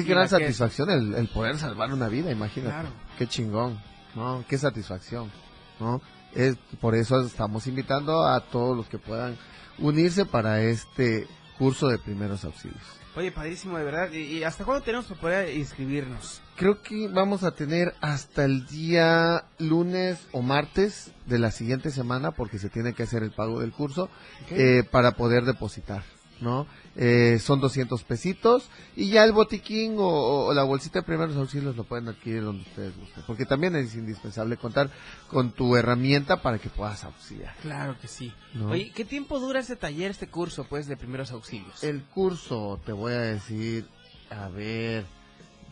qué 0.00 0.02
gran 0.02 0.24
que- 0.24 0.30
satisfacción 0.30 0.90
el, 0.90 1.14
el 1.14 1.28
poder 1.28 1.56
salvar 1.58 1.92
una 1.92 2.08
vida, 2.08 2.30
imagínate. 2.30 2.72
Claro. 2.72 2.88
Qué 3.18 3.26
chingón, 3.26 3.80
¿no? 4.14 4.44
Qué 4.48 4.58
satisfacción, 4.58 5.30
¿no? 5.78 6.00
Es, 6.34 6.56
por 6.80 6.94
eso 6.94 7.20
estamos 7.20 7.66
invitando 7.66 8.26
a 8.26 8.40
todos 8.40 8.76
los 8.76 8.88
que 8.88 8.98
puedan 8.98 9.36
unirse 9.78 10.24
para 10.24 10.62
este 10.62 11.26
curso 11.58 11.88
de 11.88 11.98
primeros 11.98 12.44
auxilios. 12.44 12.82
Oye, 13.14 13.30
padrísimo, 13.30 13.76
de 13.76 13.84
verdad. 13.84 14.10
¿Y, 14.10 14.38
y 14.38 14.42
hasta 14.44 14.64
cuándo 14.64 14.82
tenemos 14.82 15.06
que 15.06 15.14
poder 15.14 15.54
inscribirnos? 15.54 16.40
Creo 16.56 16.80
que 16.80 17.08
vamos 17.08 17.44
a 17.44 17.50
tener 17.50 17.94
hasta 18.00 18.46
el 18.46 18.66
día 18.66 19.44
lunes 19.58 20.26
o 20.32 20.40
martes 20.40 21.12
de 21.26 21.38
la 21.38 21.50
siguiente 21.50 21.90
semana, 21.90 22.30
porque 22.30 22.58
se 22.58 22.70
tiene 22.70 22.94
que 22.94 23.02
hacer 23.02 23.22
el 23.22 23.30
pago 23.32 23.60
del 23.60 23.72
curso, 23.72 24.08
eh, 24.48 24.82
para 24.90 25.12
poder 25.12 25.44
depositar, 25.44 26.02
¿no? 26.42 26.66
Eh, 26.96 27.38
son 27.40 27.60
200 27.60 28.02
pesitos 28.04 28.68
y 28.96 29.08
ya 29.08 29.24
el 29.24 29.32
botiquín 29.32 29.96
o, 29.98 30.46
o 30.46 30.54
la 30.54 30.64
bolsita 30.64 30.98
de 30.98 31.06
primeros 31.06 31.36
auxilios 31.36 31.74
lo 31.76 31.84
pueden 31.84 32.08
adquirir 32.08 32.42
donde 32.42 32.62
ustedes 32.62 32.96
gusten, 32.96 33.24
porque 33.26 33.46
también 33.46 33.74
es 33.76 33.94
indispensable 33.94 34.58
contar 34.58 34.90
con 35.28 35.52
tu 35.52 35.76
herramienta 35.76 36.42
para 36.42 36.58
que 36.58 36.68
puedas 36.68 37.04
auxiliar. 37.04 37.54
Claro 37.62 37.96
que 37.98 38.08
sí. 38.08 38.32
¿no? 38.54 38.70
Oye, 38.70 38.92
¿qué 38.94 39.04
tiempo 39.04 39.38
dura 39.38 39.60
este 39.60 39.76
taller, 39.76 40.10
este 40.10 40.28
curso, 40.28 40.66
pues, 40.68 40.86
de 40.86 40.96
primeros 40.96 41.30
auxilios? 41.30 41.82
El 41.82 42.02
curso, 42.02 42.80
te 42.84 42.92
voy 42.92 43.12
a 43.12 43.20
decir, 43.20 43.88
a 44.30 44.48
ver, 44.48 45.06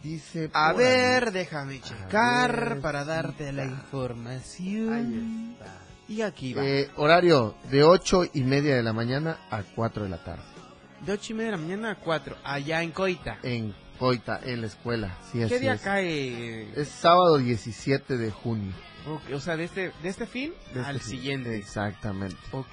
dice... 0.02 0.50
A 0.54 0.72
ver, 0.72 1.28
ahí. 1.28 1.32
déjame 1.32 1.80
checar 1.80 2.70
ver, 2.70 2.80
para 2.80 3.04
darte 3.04 3.52
la 3.52 3.66
información. 3.66 4.92
Ahí 4.92 5.52
está. 5.52 5.90
Y 6.08 6.22
aquí 6.22 6.54
va. 6.54 6.66
Eh, 6.66 6.90
horario 6.96 7.54
de 7.70 7.84
ocho 7.84 8.24
y 8.32 8.42
media 8.42 8.74
de 8.74 8.82
la 8.82 8.92
mañana 8.92 9.38
a 9.48 9.62
4 9.62 10.02
de 10.04 10.08
la 10.08 10.24
tarde. 10.24 10.42
De 11.06 11.12
ocho 11.12 11.32
y 11.32 11.36
media 11.36 11.50
de 11.52 11.56
la 11.56 11.62
mañana 11.62 11.90
a 11.92 11.94
4, 11.96 12.36
allá 12.44 12.82
en 12.82 12.90
Coita. 12.90 13.38
En 13.42 13.74
Coita, 13.98 14.40
en 14.42 14.60
la 14.60 14.66
escuela. 14.66 15.16
Sí, 15.32 15.40
¿Qué 15.48 15.58
día 15.58 15.74
es. 15.74 15.80
cae? 15.80 16.80
Es 16.80 16.88
sábado 16.88 17.38
17 17.38 18.16
de 18.18 18.30
junio. 18.30 18.72
Ok, 19.08 19.22
o 19.34 19.40
sea, 19.40 19.56
de 19.56 19.64
este, 19.64 19.92
de 20.02 20.08
este 20.08 20.26
fin 20.26 20.52
de 20.74 20.80
al 20.80 20.96
este 20.96 21.08
fin. 21.10 21.18
siguiente. 21.18 21.56
Exactamente. 21.56 22.36
Ok. 22.52 22.66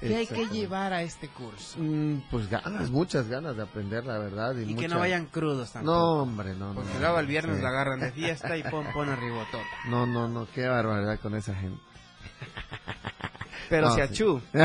¿Qué 0.00 0.14
hay 0.14 0.26
que 0.28 0.46
llevar 0.46 0.92
a 0.92 1.02
este 1.02 1.26
curso? 1.28 1.76
Mm, 1.80 2.22
pues 2.30 2.48
ganas, 2.48 2.88
muchas 2.90 3.26
ganas 3.26 3.56
de 3.56 3.62
aprender, 3.62 4.04
la 4.06 4.18
verdad. 4.18 4.54
Y, 4.56 4.62
Y 4.62 4.66
que 4.68 4.74
mucha- 4.82 4.88
no 4.88 4.98
vayan 5.00 5.26
crudos 5.26 5.72
tampoco. 5.72 5.92
No, 5.98 6.22
hombre, 6.22 6.54
no. 6.54 6.68
no, 6.68 6.74
Porque 6.74 6.92
no, 6.94 7.00
luego 7.00 7.18
el 7.18 7.26
viernes 7.26 7.56
sí. 7.56 7.62
la 7.62 7.68
agarran 7.70 7.98
de 8.00 8.12
fiesta 8.12 8.56
y 8.56 8.62
pon, 8.62 8.86
pon 8.92 9.08
arribotota. 9.08 9.64
No, 9.88 10.06
no, 10.06 10.28
no, 10.28 10.46
qué 10.54 10.68
barbaridad 10.68 11.18
con 11.18 11.34
esa 11.34 11.54
gente. 11.54 11.80
Pero 13.68 13.88
No, 13.88 13.94
se 13.94 14.06
sí. 14.06 14.12
achú. 14.12 14.40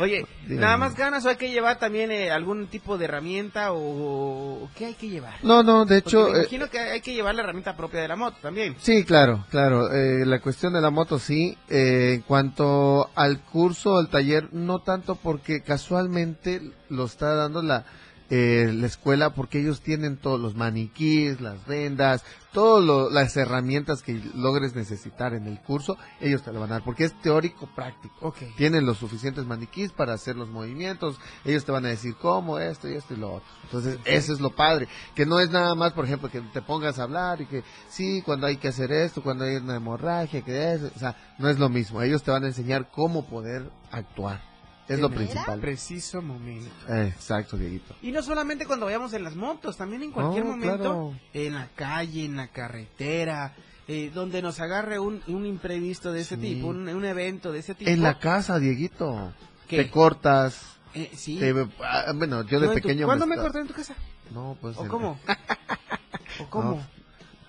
Oye. 0.00 0.26
¿nada 0.46 0.76
más 0.76 0.94
ganas 0.94 1.24
o 1.24 1.28
hay 1.28 1.36
que 1.36 1.50
llevar 1.50 1.78
también 1.78 2.10
eh, 2.10 2.30
algún 2.30 2.68
tipo 2.68 2.96
de 2.98 3.06
herramienta 3.06 3.72
o, 3.72 4.62
o 4.64 4.70
qué 4.76 4.86
hay 4.86 4.94
que 4.94 5.08
llevar? 5.08 5.34
No, 5.42 5.62
no, 5.62 5.84
de 5.84 6.00
Porque 6.02 6.08
hecho... 6.16 6.28
me 6.30 6.38
eh, 6.38 6.40
imagino 6.42 6.70
que 6.70 6.78
hay 6.78 7.00
que 7.00 7.14
llevar 7.14 7.34
la 7.34 7.42
herramienta 7.42 7.76
propia 7.76 8.00
de 8.00 8.08
la 8.08 8.16
moto 8.16 8.36
también. 8.40 8.76
Sí, 8.80 9.04
claro, 9.04 9.44
claro. 9.50 9.92
Eh, 9.92 10.24
la 10.24 10.40
cuestión 10.40 10.72
de 10.72 10.80
la 10.80 10.90
moto 10.90 11.18
sí. 11.18 11.56
Eh, 11.68 12.12
en 12.14 12.22
cuanto 12.22 13.10
al 13.14 13.40
curso, 13.42 13.98
al 13.98 14.08
taller, 14.08 14.48
no 14.52 14.80
tanto 14.80 15.16
porque 15.16 15.62
casualmente 15.62 16.62
lo 16.88 17.04
está 17.04 17.34
dando 17.34 17.62
la, 17.62 17.84
eh, 18.30 18.70
la 18.74 18.86
escuela 18.86 19.30
porque 19.30 19.60
ellos 19.60 19.80
tienen 19.80 20.18
todos 20.18 20.38
los 20.38 20.54
maniquíes, 20.54 21.40
las 21.40 21.66
vendas, 21.66 22.24
todas 22.52 23.10
las 23.12 23.36
herramientas 23.36 24.02
que 24.02 24.20
logres 24.34 24.74
necesitar 24.74 25.32
en 25.32 25.46
el 25.46 25.60
curso, 25.60 25.96
ellos 26.20 26.42
te 26.42 26.52
lo 26.52 26.60
van 26.60 26.70
a 26.70 26.74
dar 26.74 26.84
porque 26.84 27.04
es 27.04 27.18
teórico 27.20 27.68
práctico. 27.74 28.14
Ok. 28.20 28.38
Tienen 28.56 28.84
los 28.84 28.98
suficientes 28.98 29.44
maniquíes 29.46 29.92
para 29.92 30.12
hacer 30.12 30.36
los 30.36 30.48
movimientos, 30.48 31.18
ellos 31.44 31.64
te 31.64 31.72
van 31.72 31.86
a 31.86 31.88
decir 31.88 32.16
cómo, 32.16 32.58
esto 32.58 32.88
y 32.88 32.94
esto 32.94 33.14
y 33.14 33.16
lo 33.16 33.34
otro. 33.34 33.48
Entonces, 33.64 33.98
eso 34.04 34.32
es 34.32 34.40
lo 34.40 34.50
padre, 34.50 34.88
que 35.14 35.24
no 35.24 35.40
es 35.40 35.50
nada 35.50 35.74
más, 35.74 35.92
por 35.92 36.04
ejemplo, 36.04 36.30
que 36.30 36.40
te 36.40 36.62
pongas 36.62 36.98
a 36.98 37.04
hablar 37.04 37.40
y 37.40 37.46
que 37.46 37.64
sí, 37.88 38.22
cuando 38.24 38.46
hay 38.46 38.56
que 38.56 38.68
hacer 38.68 38.92
esto, 38.92 39.22
cuando 39.22 39.44
hay 39.44 39.56
una 39.56 39.76
hemorragia, 39.76 40.42
que 40.42 40.72
es, 40.72 40.82
o 40.82 40.98
sea, 40.98 41.16
no 41.38 41.48
es 41.48 41.58
lo 41.58 41.68
mismo. 41.68 42.02
Ellos 42.02 42.22
te 42.22 42.30
van 42.30 42.44
a 42.44 42.48
enseñar 42.48 42.90
cómo 42.90 43.26
poder 43.26 43.70
actuar. 43.90 44.47
Es 44.88 44.98
lo 44.98 45.06
En 45.08 45.12
el 45.12 45.18
principal. 45.18 45.60
Preciso 45.60 46.22
momento. 46.22 46.70
Eh, 46.88 47.12
exacto, 47.14 47.56
Dieguito. 47.56 47.94
Y 48.02 48.10
no 48.12 48.22
solamente 48.22 48.64
cuando 48.66 48.86
vayamos 48.86 49.12
en 49.12 49.22
las 49.24 49.36
motos, 49.36 49.76
también 49.76 50.02
en 50.02 50.12
cualquier 50.12 50.44
No, 50.44 50.50
momento, 50.52 50.76
claro. 50.78 51.14
en 51.34 51.54
la 51.54 51.68
calle, 51.74 52.24
en 52.24 52.36
la 52.36 52.48
carretera, 52.48 53.54
eh, 53.86 54.10
donde 54.14 54.40
nos 54.42 54.60
agarre 54.60 54.98
un, 54.98 55.22
un 55.28 55.44
imprevisto 55.46 56.12
de 56.12 56.20
ese 56.22 56.36
Sí. 56.36 56.40
tipo, 56.40 56.68
un, 56.68 56.88
un 56.88 57.04
evento 57.04 57.52
de 57.52 57.58
ese 57.60 57.74
tipo. 57.74 57.90
En 57.90 58.02
la 58.02 58.18
casa, 58.18 58.58
Dieguito. 58.58 59.32
¿Qué? 59.68 59.76
Te 59.84 59.90
cortas. 59.90 60.76
Eh, 60.94 61.10
sí. 61.14 61.38
te- 61.38 61.54
ah, 61.84 62.12
bueno, 62.14 62.42
yo 62.46 62.58
de 62.60 62.66
No, 62.66 62.72
en 62.72 62.78
tu- 62.80 62.82
pequeño. 62.88 63.04
¿Cuándo 63.06 63.26
me 63.26 63.36
corté 63.36 63.60
en 63.60 63.66
tu 63.66 63.74
casa? 63.74 63.94
No, 64.32 64.56
pues. 64.60 64.76
¿O 64.78 64.82
en- 64.84 64.88
cómo? 64.88 65.18
¿O 66.40 66.46
cómo? 66.50 66.70
No. 66.76 66.86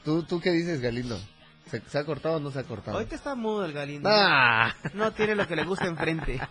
¿Tú, 0.04 0.24
¿Tú 0.24 0.40
qué 0.42 0.52
dices, 0.52 0.82
Galindo? 0.82 1.18
¿Se, 1.70 1.82
se 1.82 1.98
ha 1.98 2.04
cortado 2.04 2.38
o 2.38 2.40
no 2.40 2.52
se 2.52 2.60
ha 2.60 2.64
cortado? 2.64 2.98
Ahorita 2.98 3.16
está 3.16 3.36
mudo 3.36 3.66
el 3.66 3.74
Galindo. 3.74 4.10
Ah. 4.12 4.74
No 4.94 5.12
tiene 5.12 5.36
lo 5.36 5.48
que 5.48 5.56
le 5.56 5.64
gusta 5.64 5.86
enfrente. 5.86 6.40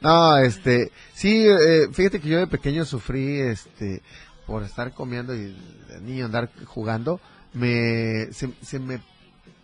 No, 0.00 0.38
este, 0.38 0.90
sí, 1.12 1.46
eh, 1.46 1.88
fíjate 1.92 2.20
que 2.20 2.28
yo 2.28 2.38
de 2.38 2.46
pequeño 2.46 2.86
sufrí, 2.86 3.38
este, 3.40 4.02
por 4.46 4.62
estar 4.62 4.92
comiendo 4.92 5.34
y 5.34 5.54
el 5.90 6.04
niño 6.04 6.24
andar 6.24 6.48
jugando, 6.64 7.20
me 7.52 8.32
se, 8.32 8.50
se 8.62 8.78
me 8.78 9.00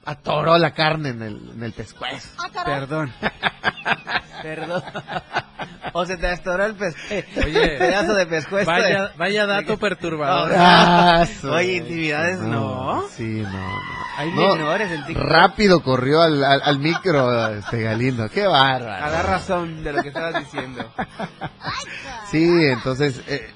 atoró 0.07 0.57
la 0.57 0.71
carne 0.73 1.11
en 1.11 1.23
el, 1.23 1.51
en 1.55 1.63
el 1.63 1.73
pescuezo. 1.73 2.29
Perdón. 2.65 3.13
Perdón. 4.43 4.83
O 5.93 6.05
se 6.07 6.17
te 6.17 6.27
atoró 6.29 6.65
el 6.67 6.75
pescuezo. 6.75 7.41
Oye, 7.45 7.77
pedazo 7.79 8.15
de 8.15 8.27
pescuezo. 8.27 8.71
Vaya, 8.71 9.13
vaya 9.17 9.47
dato 9.47 9.77
perturbador. 9.79 10.53
Ah, 10.57 11.27
Oye, 11.45 11.75
intimidades 11.77 12.39
no. 12.39 13.05
Sí, 13.11 13.25
no, 13.43 13.51
no. 13.51 13.81
Hay 14.19 14.31
No, 14.33 14.55
menores 14.57 14.91
en 14.93 15.05
TikTok. 15.07 15.27
Rápido 15.27 15.83
corrió 15.83 16.23
al, 16.23 16.43
al, 16.45 16.63
al 16.63 16.79
micro 16.79 17.49
este 17.49 17.83
Galindo, 17.83 18.29
qué 18.31 18.47
bárbaro. 18.47 19.05
A 19.05 19.11
dar 19.11 19.27
razón 19.27 19.83
de 19.85 19.93
lo 19.93 20.03
que 20.03 20.09
estabas 20.09 20.39
diciendo. 20.45 20.85
Sí, 22.31 22.45
entonces, 22.45 23.21
eh, 23.29 23.49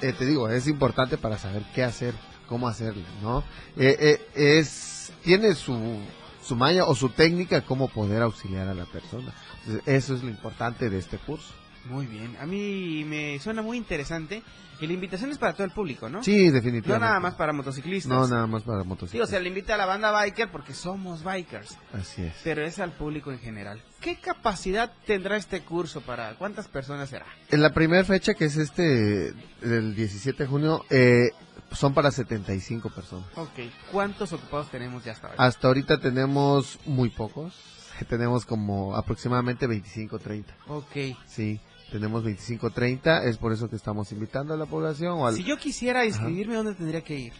eh, 0.00 0.12
te 0.12 0.24
digo, 0.24 0.48
es 0.48 0.68
importante 0.68 1.18
para 1.18 1.38
saber 1.38 1.62
qué 1.74 1.82
hacer, 1.82 2.14
cómo 2.46 2.68
hacerlo, 2.68 3.02
¿no? 3.20 3.40
Eh, 3.76 3.96
eh, 4.34 4.58
es, 4.60 4.91
tiene 5.22 5.54
su, 5.54 5.98
su 6.42 6.56
maña 6.56 6.84
o 6.84 6.94
su 6.94 7.08
técnica 7.10 7.62
cómo 7.62 7.88
poder 7.88 8.22
auxiliar 8.22 8.68
a 8.68 8.74
la 8.74 8.84
persona. 8.84 9.32
Entonces, 9.66 9.82
eso 9.86 10.14
es 10.14 10.22
lo 10.22 10.28
importante 10.30 10.90
de 10.90 10.98
este 10.98 11.18
curso. 11.18 11.52
Muy 11.86 12.06
bien. 12.06 12.36
A 12.40 12.46
mí 12.46 13.04
me 13.04 13.38
suena 13.40 13.60
muy 13.62 13.76
interesante. 13.76 14.42
Y 14.80 14.86
la 14.88 14.94
invitación 14.94 15.30
es 15.30 15.38
para 15.38 15.52
todo 15.52 15.64
el 15.64 15.70
público, 15.70 16.08
¿no? 16.08 16.24
Sí, 16.24 16.46
No 16.46 16.52
definitivamente. 16.54 17.06
nada 17.06 17.20
más 17.20 17.34
para 17.34 17.52
motociclistas. 17.52 18.10
No, 18.10 18.26
nada 18.26 18.48
más 18.48 18.64
para 18.64 18.82
Sí, 18.82 18.88
motocicletas. 18.88 19.28
o 19.28 19.30
sea, 19.30 19.38
le 19.38 19.48
invita 19.48 19.74
a 19.74 19.76
la 19.76 19.86
banda 19.86 20.10
biker 20.10 20.50
porque 20.50 20.74
somos 20.74 21.22
bikers. 21.22 21.76
Así 21.92 22.22
es. 22.22 22.34
Pero 22.42 22.64
es 22.64 22.80
al 22.80 22.90
público 22.92 23.30
en 23.30 23.38
general. 23.38 23.80
¿Qué 24.00 24.16
capacidad 24.16 24.92
tendrá 25.06 25.36
este 25.36 25.60
curso 25.60 26.00
para 26.00 26.34
cuántas 26.34 26.66
personas 26.66 27.10
será? 27.10 27.26
En 27.50 27.62
la 27.62 27.72
primera 27.72 28.02
fecha, 28.02 28.34
que 28.34 28.46
es 28.46 28.56
este, 28.56 29.32
el 29.62 29.94
17 29.94 30.42
de 30.42 30.48
junio, 30.48 30.84
eh, 30.90 31.28
son 31.74 31.94
para 31.94 32.10
75 32.10 32.90
personas. 32.90 33.26
Ok. 33.36 33.58
¿Cuántos 33.90 34.32
ocupados 34.32 34.70
tenemos 34.70 35.04
ya 35.04 35.12
hasta 35.12 35.28
ahora? 35.28 35.44
Hasta 35.44 35.68
ahorita 35.68 35.98
tenemos 35.98 36.78
muy 36.86 37.10
pocos. 37.10 37.54
Tenemos 38.08 38.44
como 38.46 38.96
aproximadamente 38.96 39.66
25, 39.66 40.18
30. 40.18 40.54
Ok. 40.68 40.96
Sí, 41.26 41.60
tenemos 41.92 42.24
25, 42.24 42.70
30. 42.70 43.24
Es 43.24 43.36
por 43.38 43.52
eso 43.52 43.68
que 43.68 43.76
estamos 43.76 44.10
invitando 44.12 44.54
a 44.54 44.56
la 44.56 44.66
población. 44.66 45.12
O 45.20 45.26
al, 45.26 45.34
Si 45.36 45.44
yo 45.44 45.56
quisiera 45.58 46.04
inscribirme, 46.04 46.54
¿dónde 46.56 46.74
tendría 46.74 47.02
que 47.02 47.16
ir? 47.18 47.32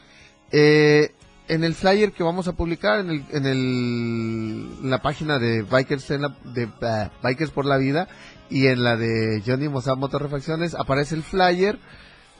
Eh, 0.52 1.14
en 1.48 1.64
el 1.64 1.74
flyer 1.74 2.12
que 2.12 2.22
vamos 2.22 2.46
a 2.46 2.52
publicar 2.52 3.00
en, 3.00 3.10
el, 3.10 3.24
en, 3.30 3.46
el, 3.46 4.90
la 4.90 5.02
página 5.02 5.38
de 5.40 5.62
Bikers, 5.62 6.10
en 6.12 6.22
la- 6.22 6.36
de, 6.44 6.68
ah, 6.82 7.10
Bikers 7.24 7.50
por 7.50 7.64
la 7.64 7.78
Vida 7.78 8.06
y 8.48 8.66
en 8.68 8.84
la 8.84 8.96
de 8.96 9.42
Johnny 9.44 9.68
Mozart 9.68 9.98
Motorrefacciones 9.98 10.74
aparece 10.74 11.14
el 11.16 11.22
flyer 11.24 11.78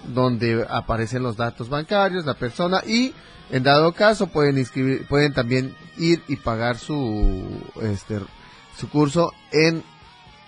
donde 0.09 0.67
aparecen 0.69 1.23
los 1.23 1.37
datos 1.37 1.69
bancarios, 1.69 2.27
la 2.27 2.35
persona 2.35 2.83
y 2.87 3.15
en 3.51 3.63
dado 3.63 3.93
caso 3.93 4.29
pueden 4.29 4.59
inscribir, 4.59 5.07
pueden 5.07 5.35
también 5.35 5.75
ir 5.99 6.23
y 6.29 6.37
pagar 6.37 6.79
su 6.79 7.45
este 7.83 8.21
su 8.79 8.89
curso 8.89 9.33
en 9.53 9.85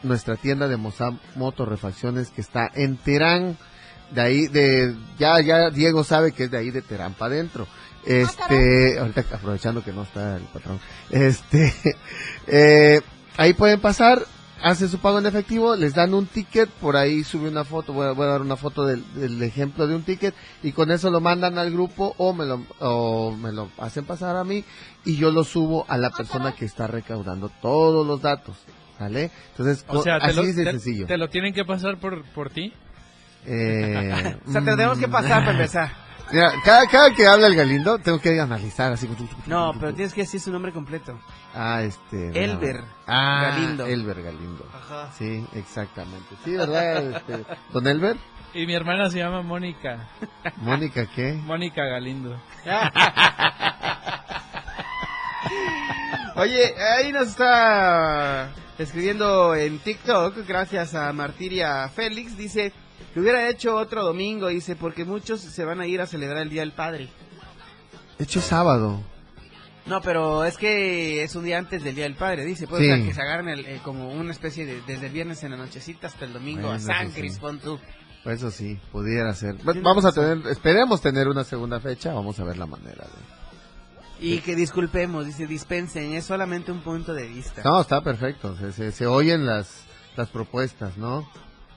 nuestra 0.03 0.37
tienda 0.37 0.69
de 0.69 0.77
Mozart 0.77 1.17
Motorrefacciones 1.37 2.31
que 2.31 2.41
está 2.41 2.71
en 2.75 2.97
Terán. 2.97 3.59
De 4.11 4.21
ahí 4.21 4.47
de 4.47 4.95
ya 5.19 5.41
ya 5.41 5.71
Diego 5.71 6.05
sabe 6.05 6.33
que 6.33 6.45
es 6.45 6.51
de 6.51 6.59
ahí 6.59 6.71
de 6.71 6.83
Terán 6.83 7.15
para 7.15 7.35
adentro. 7.35 7.67
Este 8.07 8.99
ahorita 8.99 9.25
aprovechando 9.33 9.83
que 9.83 9.93
no 9.93 10.03
está 10.03 10.37
el 10.37 10.45
patrón. 10.45 10.81
Este 11.11 11.75
eh, 12.47 13.01
ahí 13.37 13.53
pueden 13.55 13.81
pasar 13.81 14.25
hacen 14.65 14.89
su 14.89 14.99
pago 14.99 15.19
en 15.21 15.27
efectivo 15.27 15.77
les 15.77 15.95
dan 15.95 16.15
un 16.15 16.27
ticket 16.27 16.69
por 16.69 16.97
ahí 16.97 17.23
sube 17.23 17.49
una 17.49 17.65
foto 17.65 17.93
voy 17.93 18.07
a, 18.09 18.13
voy 18.13 18.27
a 18.27 18.31
dar 18.31 18.41
una 18.41 18.57
foto 18.57 18.85
del, 18.87 19.05
del 19.15 19.41
ejemplo 19.43 19.87
de 19.87 19.95
un 19.95 20.03
ticket 20.03 20.35
y 20.63 20.73
con 20.73 20.91
eso 20.91 21.11
lo 21.11 21.21
mandan 21.21 21.59
al 21.59 21.71
grupo 21.71 22.15
o 22.19 22.33
me 22.33 22.47
lo 22.47 22.63
o 22.81 23.31
me 23.33 23.53
lo 23.53 23.69
hacen 23.79 24.05
pasar 24.05 24.37
a 24.37 24.43
mí 24.45 24.65
y 25.05 25.17
yo 25.17 25.31
lo 25.31 25.45
subo 25.45 25.85
a 25.89 25.97
la 25.99 26.11
persona 26.11 26.53
que 26.53 26.65
está 26.65 26.87
recaudando 26.87 27.51
todos 27.63 28.07
los 28.07 28.21
datos 28.21 28.57
¿Vale? 28.99 29.33
Entonces, 29.51 29.85
O 29.89 30.03
sea, 30.05 30.17
así 30.17 30.37
lo, 30.37 30.43
de 30.45 30.53
te- 30.55 30.71
sencillo. 30.71 31.07
te 31.07 31.19
lo 31.19 31.29
tienen 31.29 31.53
que 31.53 31.65
pasar 31.65 31.99
por, 31.99 32.23
por 32.27 32.51
ti. 32.51 32.73
Eh, 33.45 34.37
O 34.47 34.53
sea, 34.53 34.61
tenemos 34.65 34.99
que 34.99 35.09
pasar 35.09 35.41
para 35.41 35.53
mm, 35.53 35.57
empezar. 35.57 35.93
Mira, 36.33 36.53
cada, 36.65 36.87
cada 36.87 37.15
que 37.15 37.27
habla 37.27 37.47
el 37.47 37.55
Galindo, 37.55 37.99
tengo 37.99 38.19
que 38.19 38.41
analizar 38.41 38.93
así. 38.93 39.09
No, 39.47 39.73
pero 39.79 39.95
tienes 39.95 40.15
que 40.15 40.23
decir 40.23 40.41
su 40.41 40.51
nombre 40.51 40.73
completo. 40.73 41.19
Ah, 41.55 41.83
este. 41.83 42.45
Elber 42.45 42.83
ah, 43.07 43.51
Galindo. 43.51 43.87
Elber 43.87 44.23
Galindo. 44.23 44.67
Ajá. 44.75 45.13
Sí, 45.17 45.47
exactamente. 45.55 46.35
Sí, 46.45 46.53
¿verdad? 46.57 47.23
Este, 47.29 47.45
Don 47.73 47.87
Elber. 47.87 48.17
Y 48.55 48.67
mi 48.67 48.75
hermana 48.75 49.11
se 49.11 49.19
llama 49.19 49.43
Mónica. 49.43 50.09
Mónica, 50.59 51.07
¿qué? 51.15 51.35
Mónica 51.35 51.85
Galindo. 51.85 52.41
Oye, 56.37 56.75
ahí 56.81 57.13
nos 57.13 57.29
está 57.29 58.51
escribiendo 58.79 59.55
en 59.55 59.79
TikTok, 59.79 60.37
gracias 60.47 60.95
a 60.95 61.13
Martiria 61.13 61.89
Félix, 61.89 62.37
dice 62.37 62.73
que 63.13 63.21
hubiera 63.21 63.49
hecho 63.49 63.77
otro 63.77 64.05
domingo, 64.05 64.49
dice, 64.49 64.77
porque 64.77 65.05
muchos 65.05 65.41
se 65.41 65.65
van 65.65 65.81
a 65.81 65.87
ir 65.87 66.01
a 66.01 66.07
celebrar 66.07 66.43
el 66.43 66.51
Día 66.51 66.63
del 66.63 66.73
Padre. 66.73 67.09
Hecho 68.19 68.41
sábado. 68.41 69.03
No, 69.87 70.01
pero 70.01 70.45
es 70.45 70.57
que 70.57 71.23
es 71.23 71.35
un 71.37 71.45
día 71.45 71.59
antes 71.59 71.85
del 71.85 71.95
Día 71.95 72.05
del 72.05 72.15
Padre, 72.15 72.45
dice, 72.45 72.67
pues, 72.67 72.83
Sí. 72.83 72.91
o 72.91 72.97
sea, 72.97 73.05
que 73.05 73.13
se 73.15 73.21
agarren 73.21 73.49
el- 73.51 73.67
eh, 73.67 73.81
como 73.85 74.11
una 74.13 74.33
especie 74.33 74.65
de, 74.65 74.81
desde 74.87 75.07
el 75.07 75.13
viernes 75.13 75.43
en 75.45 75.51
la 75.51 75.57
nochecita 75.59 76.07
hasta 76.07 76.25
el 76.25 76.33
domingo 76.33 76.63
Bueno, 76.69 76.77
a 76.77 76.79
San 76.79 77.11
sí. 77.13 77.21
Cris, 77.21 77.39
pon 77.39 77.59
tú. 77.59 77.79
Pues 78.23 78.39
Eso 78.39 78.51
sí, 78.51 78.79
pudiera 78.91 79.35
ser. 79.35 79.57
Vamos 79.83 80.07
a 80.07 80.13
tener, 80.13 80.47
esperemos 80.47 81.03
tener 81.03 81.29
una 81.29 81.45
segunda 81.45 81.79
fecha, 81.81 82.15
vamos 82.15 82.41
a 82.41 82.45
ver 82.45 82.57
la 82.57 82.65
manera 82.65 83.05
de... 83.05 84.27
Y 84.27 84.39
que 84.41 84.57
disculpemos, 84.57 85.27
dice, 85.27 85.47
dispensen, 85.47 86.15
es 86.15 86.25
solamente 86.25 86.73
un 86.73 86.81
punto 86.81 87.13
de 87.13 87.27
vista. 87.29 87.61
No, 87.63 87.79
está 87.83 88.01
perfecto, 88.01 88.57
se, 88.57 88.73
se, 88.73 88.93
se 88.93 89.07
oyen 89.07 89.45
las, 89.45 89.85
las 90.17 90.31
propuestas, 90.31 90.97
¿no? 90.97 91.29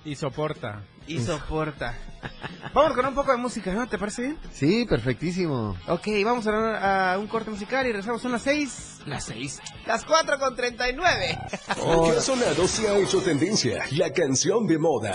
Y 0.07 0.15
soporta. 0.15 0.83
Y 1.05 1.19
soporta. 1.19 1.93
Vamos 2.73 2.93
con 2.93 3.05
un 3.05 3.13
poco 3.13 3.31
de 3.31 3.37
música, 3.37 3.73
¿no? 3.73 3.87
¿Te 3.87 3.97
parece 3.97 4.21
bien? 4.21 4.37
Sí, 4.53 4.85
perfectísimo. 4.85 5.75
Ok, 5.87 6.07
vamos 6.23 6.47
a, 6.47 7.13
a 7.13 7.19
un 7.19 7.27
corte 7.27 7.49
musical 7.51 7.85
y 7.85 7.89
regresamos. 7.89 8.21
Son 8.21 8.31
las 8.31 8.41
6. 8.43 8.99
Las 9.05 9.25
6. 9.25 9.59
Las 9.85 10.05
4 10.05 10.39
con 10.39 10.55
39. 10.55 11.37
Lo 11.77 12.03
que 12.03 12.11
ha 12.17 12.21
sonado 12.21 12.67
se 12.67 12.87
ha 12.87 12.97
hecho 12.97 13.21
tendencia. 13.21 13.83
La 13.91 14.11
canción 14.13 14.65
de 14.65 14.77
moda. 14.79 15.11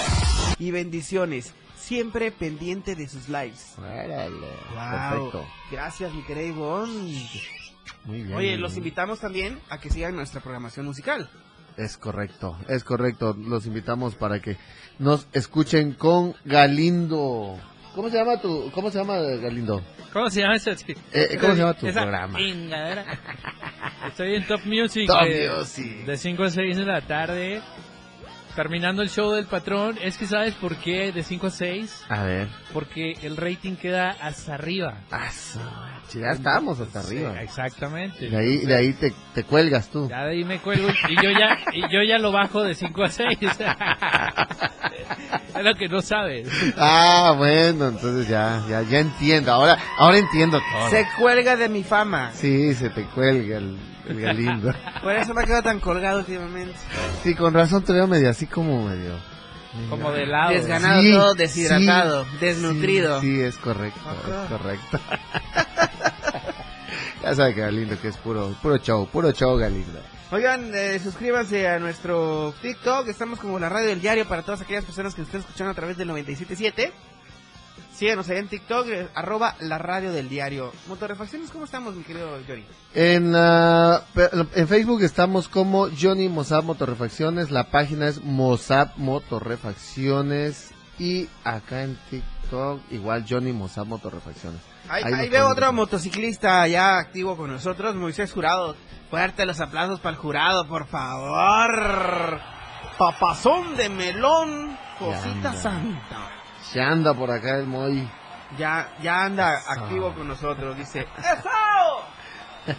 Y 0.59 0.70
bendiciones. 0.70 1.55
Siempre 1.74 2.31
pendiente 2.31 2.94
de 2.94 3.09
sus 3.09 3.28
lives. 3.28 3.74
Órale, 3.78 4.28
Wow. 4.31 5.31
Perfecto. 5.31 5.46
Gracias, 5.70 6.12
mi 6.12 6.22
querida 6.24 6.44
Ivonne. 6.48 7.28
Muy 8.05 8.22
bien. 8.22 8.35
Oye, 8.37 8.57
los 8.59 8.76
invitamos 8.76 9.20
también 9.20 9.59
a 9.70 9.78
que 9.78 9.88
sigan 9.90 10.14
nuestra 10.16 10.40
programación 10.42 10.85
musical. 10.87 11.31
Es 11.77 11.97
correcto, 11.97 12.59
es 12.69 12.85
correcto. 12.85 13.37
Los 13.39 13.67
invitamos 13.67 14.15
para 14.15 14.41
que 14.41 14.57
nos 14.99 15.27
escuchen 15.33 15.93
con 15.93 16.35
Galindo. 16.45 17.59
¿Cómo 17.95 18.09
se 18.09 18.17
llama 18.17 18.41
tu, 18.41 18.71
cómo 18.73 18.91
se 18.91 18.99
llama 18.99 19.19
Galindo? 19.19 19.83
¿Cómo 20.13 20.31
se 20.31 20.41
llama 20.41 20.57
ese? 20.57 20.77
Eh, 21.13 21.39
¿cómo 21.41 21.55
se 21.55 21.61
llama 21.61 21.75
tu 21.75 21.87
esa 21.87 22.03
programa? 22.03 22.39
Estoy 24.09 24.35
en 24.35 24.47
Top 24.47 24.61
Music. 24.65 25.07
Top 25.07 25.25
de, 25.25 25.51
Music. 25.51 26.05
De 26.07 26.17
5 26.17 26.43
a 26.43 26.51
6 26.51 26.77
de 26.77 26.85
la 26.85 27.01
tarde. 27.03 27.63
Terminando 28.55 29.01
el 29.03 29.09
show 29.09 29.33
del 29.33 29.47
patrón. 29.47 29.99
Es 30.03 30.19
que 30.19 30.27
¿sabes 30.27 30.53
por 30.55 30.77
qué 30.77 31.11
de 31.11 31.23
5 31.23 31.47
a 31.47 31.51
6? 31.51 32.05
A 32.11 32.23
ver. 32.25 32.49
Porque 32.75 33.15
el 33.23 33.38
rating 33.38 33.77
queda 33.77 34.11
hasta 34.21 34.55
arriba. 34.55 34.99
Ah, 35.11 35.31
su- 35.31 35.59
ya 36.21 36.33
estamos 36.33 36.79
hasta 36.79 37.01
arriba. 37.01 37.33
Sí, 37.33 37.38
exactamente. 37.45 38.29
De 38.29 38.37
ahí, 38.37 38.59
de 38.59 38.77
ahí 38.77 38.93
te, 38.93 39.15
te 39.35 39.45
cuelgas 39.45 39.88
tú. 39.88 40.07
Ya 40.11 40.25
de 40.25 40.33
ahí 40.33 40.45
me 40.45 40.59
cuelgo 40.59 40.88
y 41.09 41.15
yo 41.17 41.31
ya, 41.31 41.59
y 41.73 41.81
yo 41.91 42.03
ya 42.07 42.19
lo 42.19 42.31
bajo 42.33 42.62
de 42.62 42.75
5 42.75 43.03
a 43.05 43.09
6. 43.09 43.38
es 45.57 45.65
lo 45.65 45.75
que 45.75 45.89
no 45.89 46.01
sabes. 46.03 46.49
Ah, 46.76 47.35
bueno, 47.37 47.89
entonces 47.89 48.29
ya, 48.29 48.62
ya, 48.68 48.83
ya 48.83 48.99
entiendo. 48.99 49.53
Ahora, 49.53 49.79
ahora 49.99 50.18
entiendo 50.18 50.61
todo. 50.72 50.91
Se 50.91 51.07
cuelga 51.18 51.57
de 51.57 51.68
mi 51.68 51.83
fama. 51.83 52.31
Sí, 52.35 52.74
se 52.74 52.91
te 52.91 53.05
cuelga 53.05 53.59
el, 53.59 53.76
el 54.09 54.20
Galindo. 54.20 54.72
Por 55.03 55.14
eso 55.14 55.34
me 55.34 55.44
quedo 55.44 55.62
tan 55.62 55.80
colgado 55.80 56.20
últimamente. 56.20 56.74
Sí, 57.22 57.34
con 57.34 57.55
razón 57.55 57.82
te 57.84 57.92
veo 57.92 58.07
medio 58.07 58.30
así 58.30 58.46
como 58.46 58.88
medio. 58.88 59.12
Como 59.88 60.12
de 60.12 60.26
lado. 60.26 60.53
Desganado, 60.53 61.00
Sí, 61.00 61.12
todo 61.12 61.34
deshidratado, 61.34 62.24
sí, 62.24 62.30
desnutrido. 62.40 63.20
Sí, 63.20 63.36
sí, 63.36 63.40
es 63.40 63.57
correcto, 63.57 64.00
Ajá. 64.05 64.44
es 64.44 64.50
correcto. 64.50 65.00
ya 67.22 67.34
sabe 67.34 67.55
que 67.55 67.61
Galindo 67.62 67.98
que 68.00 68.09
es 68.09 68.16
puro, 68.18 68.55
puro 68.61 68.76
show, 68.78 69.09
puro 69.09 69.32
show 69.32 69.57
Galindo. 69.57 70.00
Oigan, 70.30 70.70
eh, 70.74 70.98
suscríbanse 70.98 71.68
a 71.68 71.78
nuestro 71.78 72.55
TikTok. 72.62 73.07
Estamos 73.09 73.38
como 73.38 73.59
la 73.59 73.68
radio 73.68 73.88
del 73.88 74.00
diario 74.00 74.26
para 74.26 74.42
todas 74.42 74.62
aquellas 74.62 74.84
personas 74.84 75.14
que 75.14 75.20
nos 75.20 75.28
estén 75.28 75.40
escuchando 75.40 75.72
a 75.72 75.74
través 75.74 75.96
del 75.98 76.09
97.7. 76.09 76.90
Síganos 78.03 78.28
ahí 78.30 78.38
en 78.38 78.48
TikTok, 78.48 78.88
eh, 78.88 79.09
arroba 79.14 79.55
la 79.61 79.78
radio 79.78 80.11
del 80.11 80.28
diario. 80.28 80.72
Motorrefacciones, 80.88 81.53
¿cómo 81.53 81.66
estamos, 81.66 81.94
mi 81.94 82.03
querido 82.03 82.36
Yori? 82.40 82.66
En, 82.94 83.32
en 83.32 84.66
Facebook 84.66 85.03
estamos 85.03 85.46
como 85.46 85.86
Johnny 85.88 86.28
Mozart 86.28 86.64
Motorrefacciones, 86.64 87.53
la 87.53 87.70
página 87.70 88.09
es 88.09 88.20
Mozart 88.24 88.96
Motorrefacciones 88.96 90.72
y 90.98 91.28
acá 91.44 91.84
en 91.84 91.96
TikTok 92.11 92.80
igual 92.90 93.24
Johnny 93.28 93.53
Mozart 93.53 93.86
Motorrefacciones. 93.86 94.61
Ahí, 94.88 95.05
Ahí 95.05 95.12
ahí 95.12 95.20
nos 95.20 95.30
veo 95.30 95.48
otro 95.50 95.72
motociclista 95.72 96.66
ya 96.66 96.98
activo 96.98 97.36
con 97.36 97.53
nosotros, 97.53 97.94
Moisés 97.94 98.32
Jurado. 98.32 98.74
Fuerte 99.11 99.46
los 99.46 99.61
aplausos 99.61 100.00
para 100.00 100.16
el 100.16 100.20
jurado, 100.20 100.66
por 100.66 100.88
favor. 100.88 102.40
Papazón 102.98 103.76
de 103.76 103.88
melón, 103.88 104.76
cosita 104.98 105.53
santa. 105.53 106.41
Se 106.71 106.81
anda 106.81 107.15
por 107.15 107.31
acá 107.31 107.59
el 107.59 107.67
Moy. 107.67 108.09
Ya, 108.59 108.97
ya 109.03 109.25
anda 109.25 109.51
activo 109.67 110.13
con 110.15 110.29
nosotros, 110.29 110.77
dice. 110.77 111.01
¡Eso! 111.19 112.75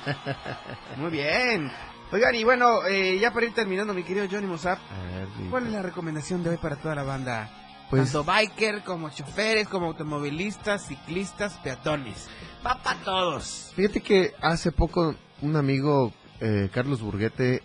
Muy 0.98 1.12
bien. 1.12 1.72
Oigan, 2.12 2.36
y 2.36 2.44
bueno, 2.44 2.86
eh, 2.88 3.18
ya 3.20 3.32
para 3.34 3.48
ir 3.48 3.54
terminando, 3.54 3.94
mi 3.94 4.04
querido 4.04 4.28
Johnny 4.30 4.46
Mozart, 4.46 4.80
A 4.92 5.16
ver, 5.18 5.28
sí. 5.36 5.48
¿cuál 5.50 5.66
es 5.68 5.74
la 5.74 5.82
recomendación 5.82 6.44
de 6.44 6.52
hoy 6.52 6.58
para 6.58 6.76
toda 6.76 6.94
la 6.96 7.04
banda? 7.04 7.50
Pues- 7.90 8.04
Tanto 8.04 8.24
biker 8.24 8.84
como 8.84 9.10
choferes, 9.10 9.68
como 9.68 9.88
automovilistas, 9.88 10.86
ciclistas, 10.88 11.54
peatones. 11.64 12.30
Va 12.66 12.78
para 12.84 13.00
todos. 13.00 13.74
Fíjate 13.76 14.02
que 14.02 14.34
hace 14.42 14.72
poco 14.72 15.16
un 15.42 15.56
amigo, 15.56 16.14
eh, 16.40 16.70
Carlos 16.72 17.02
Burguete, 17.02 17.64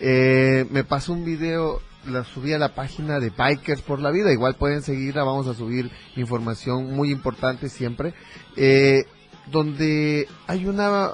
eh, 0.00 0.66
me 0.70 0.82
pasó 0.84 1.12
un 1.12 1.24
video, 1.24 1.80
la 2.06 2.24
subí 2.24 2.52
a 2.52 2.58
la 2.58 2.74
página 2.74 3.18
de 3.18 3.30
Bikers 3.30 3.82
por 3.82 4.00
la 4.00 4.10
Vida, 4.10 4.32
igual 4.32 4.54
pueden 4.54 4.82
seguirla, 4.82 5.24
vamos 5.24 5.46
a 5.46 5.54
subir 5.54 5.90
información 6.16 6.94
muy 6.94 7.10
importante 7.10 7.68
siempre, 7.68 8.14
eh, 8.56 9.04
donde 9.50 10.28
hay 10.46 10.66
una, 10.66 11.10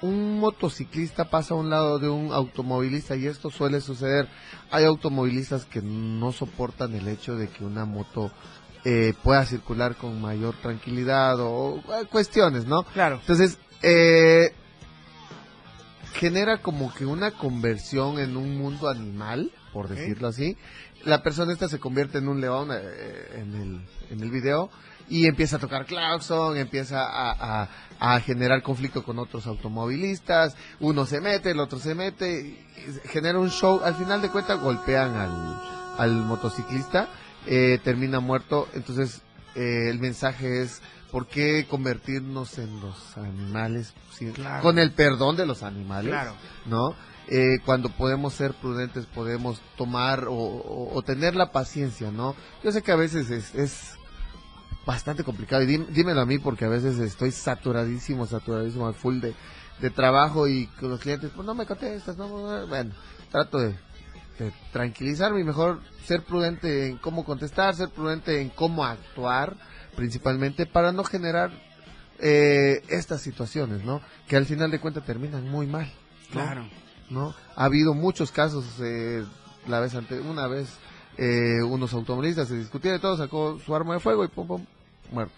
un 0.00 0.38
motociclista 0.40 1.30
pasa 1.30 1.54
a 1.54 1.56
un 1.56 1.70
lado 1.70 1.98
de 1.98 2.08
un 2.08 2.32
automovilista 2.32 3.16
y 3.16 3.26
esto 3.26 3.50
suele 3.50 3.80
suceder. 3.80 4.28
Hay 4.70 4.84
automovilistas 4.84 5.64
que 5.64 5.82
no 5.82 6.32
soportan 6.32 6.94
el 6.94 7.08
hecho 7.08 7.36
de 7.36 7.48
que 7.48 7.64
una 7.64 7.84
moto 7.84 8.30
eh, 8.86 9.14
pueda 9.22 9.46
circular 9.46 9.96
con 9.96 10.20
mayor 10.20 10.54
tranquilidad 10.60 11.40
o, 11.40 11.78
eh, 11.78 12.06
cuestiones, 12.10 12.66
¿no? 12.66 12.82
Claro. 12.82 13.16
Entonces, 13.20 13.58
eh, 13.82 14.52
genera 16.12 16.58
como 16.58 16.92
que 16.92 17.06
una 17.06 17.30
conversión 17.30 18.18
en 18.18 18.36
un 18.36 18.58
mundo 18.58 18.90
animal, 18.90 19.50
por 19.74 19.88
decirlo 19.88 20.28
así. 20.28 20.56
La 21.04 21.22
persona 21.22 21.52
esta 21.52 21.68
se 21.68 21.78
convierte 21.78 22.16
en 22.18 22.28
un 22.28 22.40
león 22.40 22.70
eh, 22.72 22.80
en, 23.34 23.54
el, 23.54 23.80
en 24.10 24.20
el 24.22 24.30
video 24.30 24.70
y 25.10 25.26
empieza 25.26 25.56
a 25.56 25.58
tocar 25.58 25.84
claxon, 25.84 26.56
empieza 26.56 27.02
a, 27.04 27.62
a- 27.64 27.68
a 28.00 28.20
generar 28.20 28.62
conflicto 28.62 29.02
con 29.02 29.18
otros 29.18 29.46
automovilistas, 29.46 30.56
uno 30.80 31.04
se 31.06 31.20
mete, 31.20 31.50
el 31.50 31.60
otro 31.60 31.78
se 31.78 31.94
mete, 31.94 32.64
genera 33.04 33.38
un 33.38 33.50
show, 33.50 33.80
al 33.84 33.94
final 33.96 34.22
de 34.22 34.30
cuentas 34.30 34.58
golpean 34.60 35.14
al, 35.14 35.60
al 35.98 36.12
motociclista, 36.12 37.08
eh, 37.46 37.78
termina 37.84 38.20
muerto, 38.20 38.68
entonces 38.74 39.20
eh, 39.54 39.90
el 39.90 39.98
mensaje 40.00 40.62
es, 40.62 40.80
¿por 41.12 41.26
qué 41.28 41.66
convertirnos 41.68 42.58
en 42.58 42.80
los 42.80 43.16
animales? 43.18 43.92
Claro. 44.34 44.62
Con 44.62 44.78
el 44.78 44.92
perdón 44.92 45.36
de 45.36 45.46
los 45.46 45.62
animales, 45.62 46.10
Claro. 46.10 46.32
¿no? 46.66 46.94
Eh, 47.28 47.58
cuando 47.64 47.88
podemos 47.88 48.34
ser 48.34 48.52
prudentes, 48.52 49.06
podemos 49.06 49.60
tomar 49.76 50.26
o, 50.28 51.02
tener 51.06 51.34
la 51.34 51.52
paciencia, 51.52 52.10
¿no? 52.10 52.34
Yo 52.62 52.70
sé 52.70 52.82
que 52.82 52.92
a 52.92 52.96
veces 52.96 53.30
es, 53.30 53.54
es 53.54 53.94
bastante 54.84 55.24
complicado 55.24 55.62
y 55.62 55.66
dim- 55.66 55.86
dímelo 55.86 56.20
a 56.20 56.26
mí 56.26 56.38
porque 56.38 56.66
a 56.66 56.68
veces 56.68 56.98
estoy 56.98 57.30
saturadísimo, 57.30 58.26
saturadísimo 58.26 58.86
al 58.86 58.94
full 58.94 59.20
de, 59.20 59.34
de 59.80 59.90
trabajo 59.90 60.46
y 60.46 60.66
con 60.78 60.90
los 60.90 61.00
clientes, 61.00 61.30
pues 61.34 61.46
no 61.46 61.54
me 61.54 61.64
contestas, 61.64 62.16
no, 62.18 62.28
no, 62.28 62.66
bueno, 62.66 62.92
trato 63.30 63.58
de, 63.58 63.74
de 64.38 64.52
tranquilizarme 64.72 65.40
y 65.40 65.44
mejor 65.44 65.80
ser 66.04 66.22
prudente 66.24 66.88
en 66.88 66.98
cómo 66.98 67.24
contestar, 67.24 67.74
ser 67.74 67.88
prudente 67.88 68.42
en 68.42 68.50
cómo 68.50 68.84
actuar, 68.84 69.56
principalmente 69.96 70.66
para 70.66 70.92
no 70.92 71.04
generar 71.04 71.50
eh, 72.18 72.82
estas 72.88 73.22
situaciones, 73.22 73.82
¿no? 73.82 74.02
Que 74.28 74.36
al 74.36 74.44
final 74.44 74.70
de 74.70 74.78
cuentas 74.80 75.06
terminan 75.06 75.48
muy 75.48 75.66
mal. 75.66 75.90
Claro. 76.30 76.66
¿No? 77.14 77.34
Ha 77.56 77.64
habido 77.64 77.94
muchos 77.94 78.30
casos, 78.32 78.64
eh, 78.80 79.24
la 79.66 79.80
vez 79.80 79.94
ante, 79.94 80.20
una 80.20 80.46
vez 80.48 80.68
eh, 81.16 81.62
unos 81.62 81.94
automovilistas 81.94 82.48
se 82.48 82.56
discutieron 82.58 82.98
y 82.98 83.02
todo, 83.02 83.16
sacó 83.16 83.58
su 83.64 83.74
arma 83.74 83.94
de 83.94 84.00
fuego 84.00 84.24
y 84.24 84.28
pum, 84.28 84.46
pum, 84.46 84.66
muerto. 85.12 85.34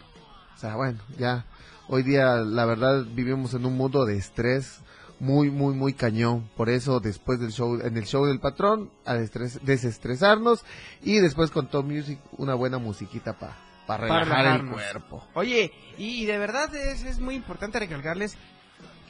O 0.55 0.59
sea, 0.59 0.75
bueno, 0.75 0.99
ya 1.19 1.45
hoy 1.89 2.03
día 2.03 2.37
la 2.37 2.65
verdad 2.65 3.05
vivimos 3.05 3.53
en 3.55 3.67
un 3.67 3.77
mundo 3.77 4.05
de 4.07 4.17
estrés 4.17 4.81
muy, 5.21 5.51
muy, 5.51 5.75
muy 5.75 5.93
cañón. 5.93 6.49
Por 6.57 6.69
eso 6.71 6.99
después 7.01 7.39
del 7.41 7.53
show, 7.53 7.79
en 7.81 7.97
el 7.97 8.05
show 8.07 8.25
del 8.27 8.41
patrón, 8.41 8.91
a 9.05 9.15
destres- 9.15 9.61
desestresarnos 9.63 10.65
y 11.03 11.19
después 11.21 11.51
con 11.51 11.69
Top 11.69 11.85
Music 11.85 12.19
una 12.39 12.55
buena 12.55 12.79
musiquita 12.79 13.35
para 13.35 13.55
Para 13.87 14.05
relajar 14.25 14.61
el 14.61 14.71
cuerpo. 14.71 15.25
Oye, 15.35 15.73
y, 15.99 16.23
y 16.23 16.27
de 16.27 16.39
verdad 16.39 16.75
es, 16.75 17.05
es 17.05 17.19
muy 17.21 17.35
importante 17.35 17.79
recalcarles 17.79 18.37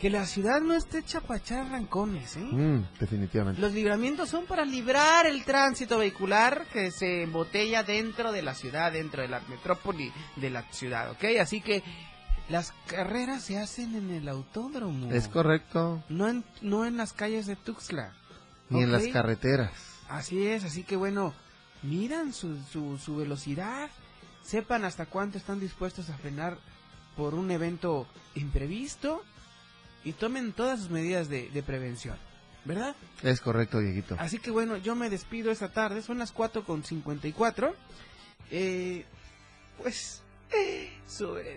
que 0.01 0.11
la 0.11 0.27
ciudad 0.27 0.61
no 0.61 0.75
está 0.75 0.99
hecha 0.99 1.21
para 1.21 1.39
echar 1.41 1.71
rancones, 1.71 2.37
¿eh? 2.37 2.41
Mm, 2.41 2.85
definitivamente. 3.01 3.61
Los 3.61 3.73
libramientos 3.73 4.29
son 4.29 4.45
para 4.45 4.65
librar 4.65 5.27
el 5.27 5.45
tránsito 5.45 5.99
vehicular 5.99 6.67
que 6.73 6.91
se 6.91 7.23
embotella 7.23 7.83
dentro 7.83 8.31
de 8.31 8.43
la 8.43 8.55
ciudad, 8.55 8.93
dentro 8.93 9.23
de 9.23 9.29
la 9.29 9.41
metrópoli 9.49 10.13
de 10.37 10.51
la 10.51 10.63
ciudad, 10.71 11.11
¿ok? 11.13 11.25
Así 11.41 11.63
que 11.63 11.83
las 12.51 12.73
carreras 12.87 13.43
se 13.43 13.59
hacen 13.59 13.95
en 13.95 14.11
el 14.11 14.29
autódromo. 14.29 15.11
Es 15.13 15.29
correcto. 15.29 16.05
No 16.09 16.29
en, 16.29 16.45
no 16.61 16.85
en 16.85 16.99
las 16.99 17.13
calles 17.13 17.47
de 17.47 17.57
Tuxtla. 17.57 18.13
Ni 18.69 18.83
en 18.83 18.93
las 18.93 19.07
carreteras. 19.09 19.73
Así 20.09 20.47
es, 20.47 20.65
así 20.65 20.83
que 20.83 20.97
bueno, 20.97 21.33
miran 21.83 22.33
su, 22.33 22.59
su, 22.71 22.99
su 22.99 23.17
velocidad, 23.17 23.89
sepan 24.43 24.85
hasta 24.85 25.07
cuánto 25.07 25.39
están 25.39 25.59
dispuestos 25.59 26.11
a 26.11 26.19
frenar 26.19 26.59
por 27.17 27.35
un 27.35 27.51
evento 27.51 28.07
imprevisto 28.35 29.23
y 30.07 30.13
tomen 30.13 30.53
todas 30.53 30.79
sus 30.79 30.89
medidas 30.91 31.29
de, 31.29 31.51
de 31.51 31.63
prevención, 31.65 32.17
¿verdad? 32.65 32.95
Es 33.25 33.41
correcto, 33.41 33.81
Dieguito. 33.81 34.15
Así 34.21 34.39
que 34.39 34.53
bueno, 34.53 34.77
yo 34.77 34.95
me 34.95 35.11
despido 35.11 35.51
esta 35.51 35.73
tarde, 35.73 36.01
son 36.01 36.19
las 36.19 36.31
4 36.31 36.65
con 36.65 36.85
54. 36.85 37.75
Eh, 38.53 39.05
pues, 39.83 40.23
eh, 40.53 40.93
sube. 41.09 41.57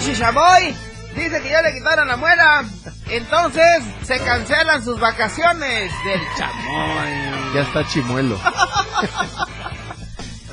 Pinche 0.00 0.16
Chamoy 0.18 0.74
dice 1.14 1.42
que 1.42 1.50
ya 1.50 1.60
le 1.60 1.74
quitaron 1.74 2.08
la 2.08 2.16
muela. 2.16 2.64
Entonces 3.08 3.84
se 4.02 4.18
cancelan 4.20 4.82
sus 4.82 4.98
vacaciones 4.98 5.92
del 6.04 6.20
chamoy. 6.38 7.10
Ya 7.54 7.60
está 7.60 7.86
chimuelo. 7.86 8.40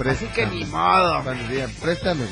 Así 0.05 0.25
que 0.27 0.45
ni 0.47 0.65
modo. 0.65 1.23
Préstame. 1.81 2.25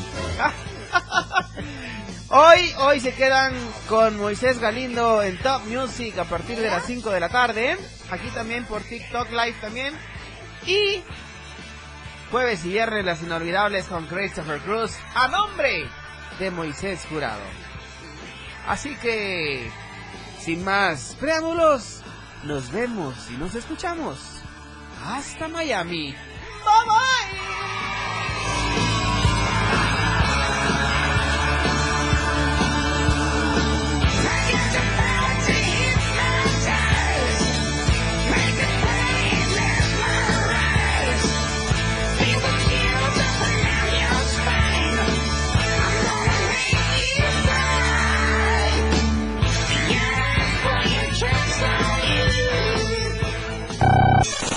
Hoy, 2.30 2.74
hoy 2.80 3.00
se 3.00 3.14
quedan 3.14 3.54
con 3.88 4.18
Moisés 4.18 4.60
Galindo 4.60 5.24
en 5.24 5.38
Top 5.38 5.64
Music 5.68 6.18
a 6.18 6.26
partir 6.26 6.58
de 6.58 6.68
las 6.68 6.86
5 6.86 7.12
de 7.12 7.22
la 7.22 7.30
tarde. 7.30 7.78
Aquí 8.12 8.28
también 8.30 8.66
por 8.66 8.82
TikTok 8.82 9.30
Live 9.30 9.56
también. 9.62 9.94
Y 10.66 11.02
jueves 12.30 12.66
y 12.66 12.70
viernes 12.70 13.06
las 13.06 13.22
inolvidables 13.22 13.86
con 13.86 14.08
Christopher 14.08 14.60
Cruz 14.60 14.92
a 15.14 15.30
nombre 15.30 15.88
de 16.40 16.52
Moisés 16.52 17.06
Jurado. 17.10 17.44
Así 18.68 18.96
que, 18.98 19.70
sin 20.40 20.64
más 20.64 21.16
preámbulos, 21.20 22.02
nos 22.44 22.72
vemos 22.72 23.16
y 23.30 23.34
nos 23.38 23.56
escuchamos. 23.56 24.42
Hasta 25.04 25.48
Miami. 25.48 26.16
Bye. 26.64 27.85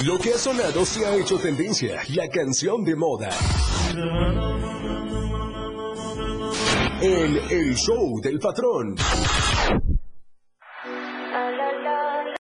Lo 0.04 0.16
que 0.16 0.32
ha 0.32 0.38
sonado 0.38 0.84
se 0.84 1.04
ha 1.04 1.16
hecho 1.16 1.38
tendencia, 1.38 2.00
la 2.14 2.28
canción 2.28 2.84
de 2.84 2.94
moda. 2.94 3.30
En 7.00 7.36
el 7.50 7.74
show 7.74 8.20
del 8.20 8.38
patrón. 8.38 8.94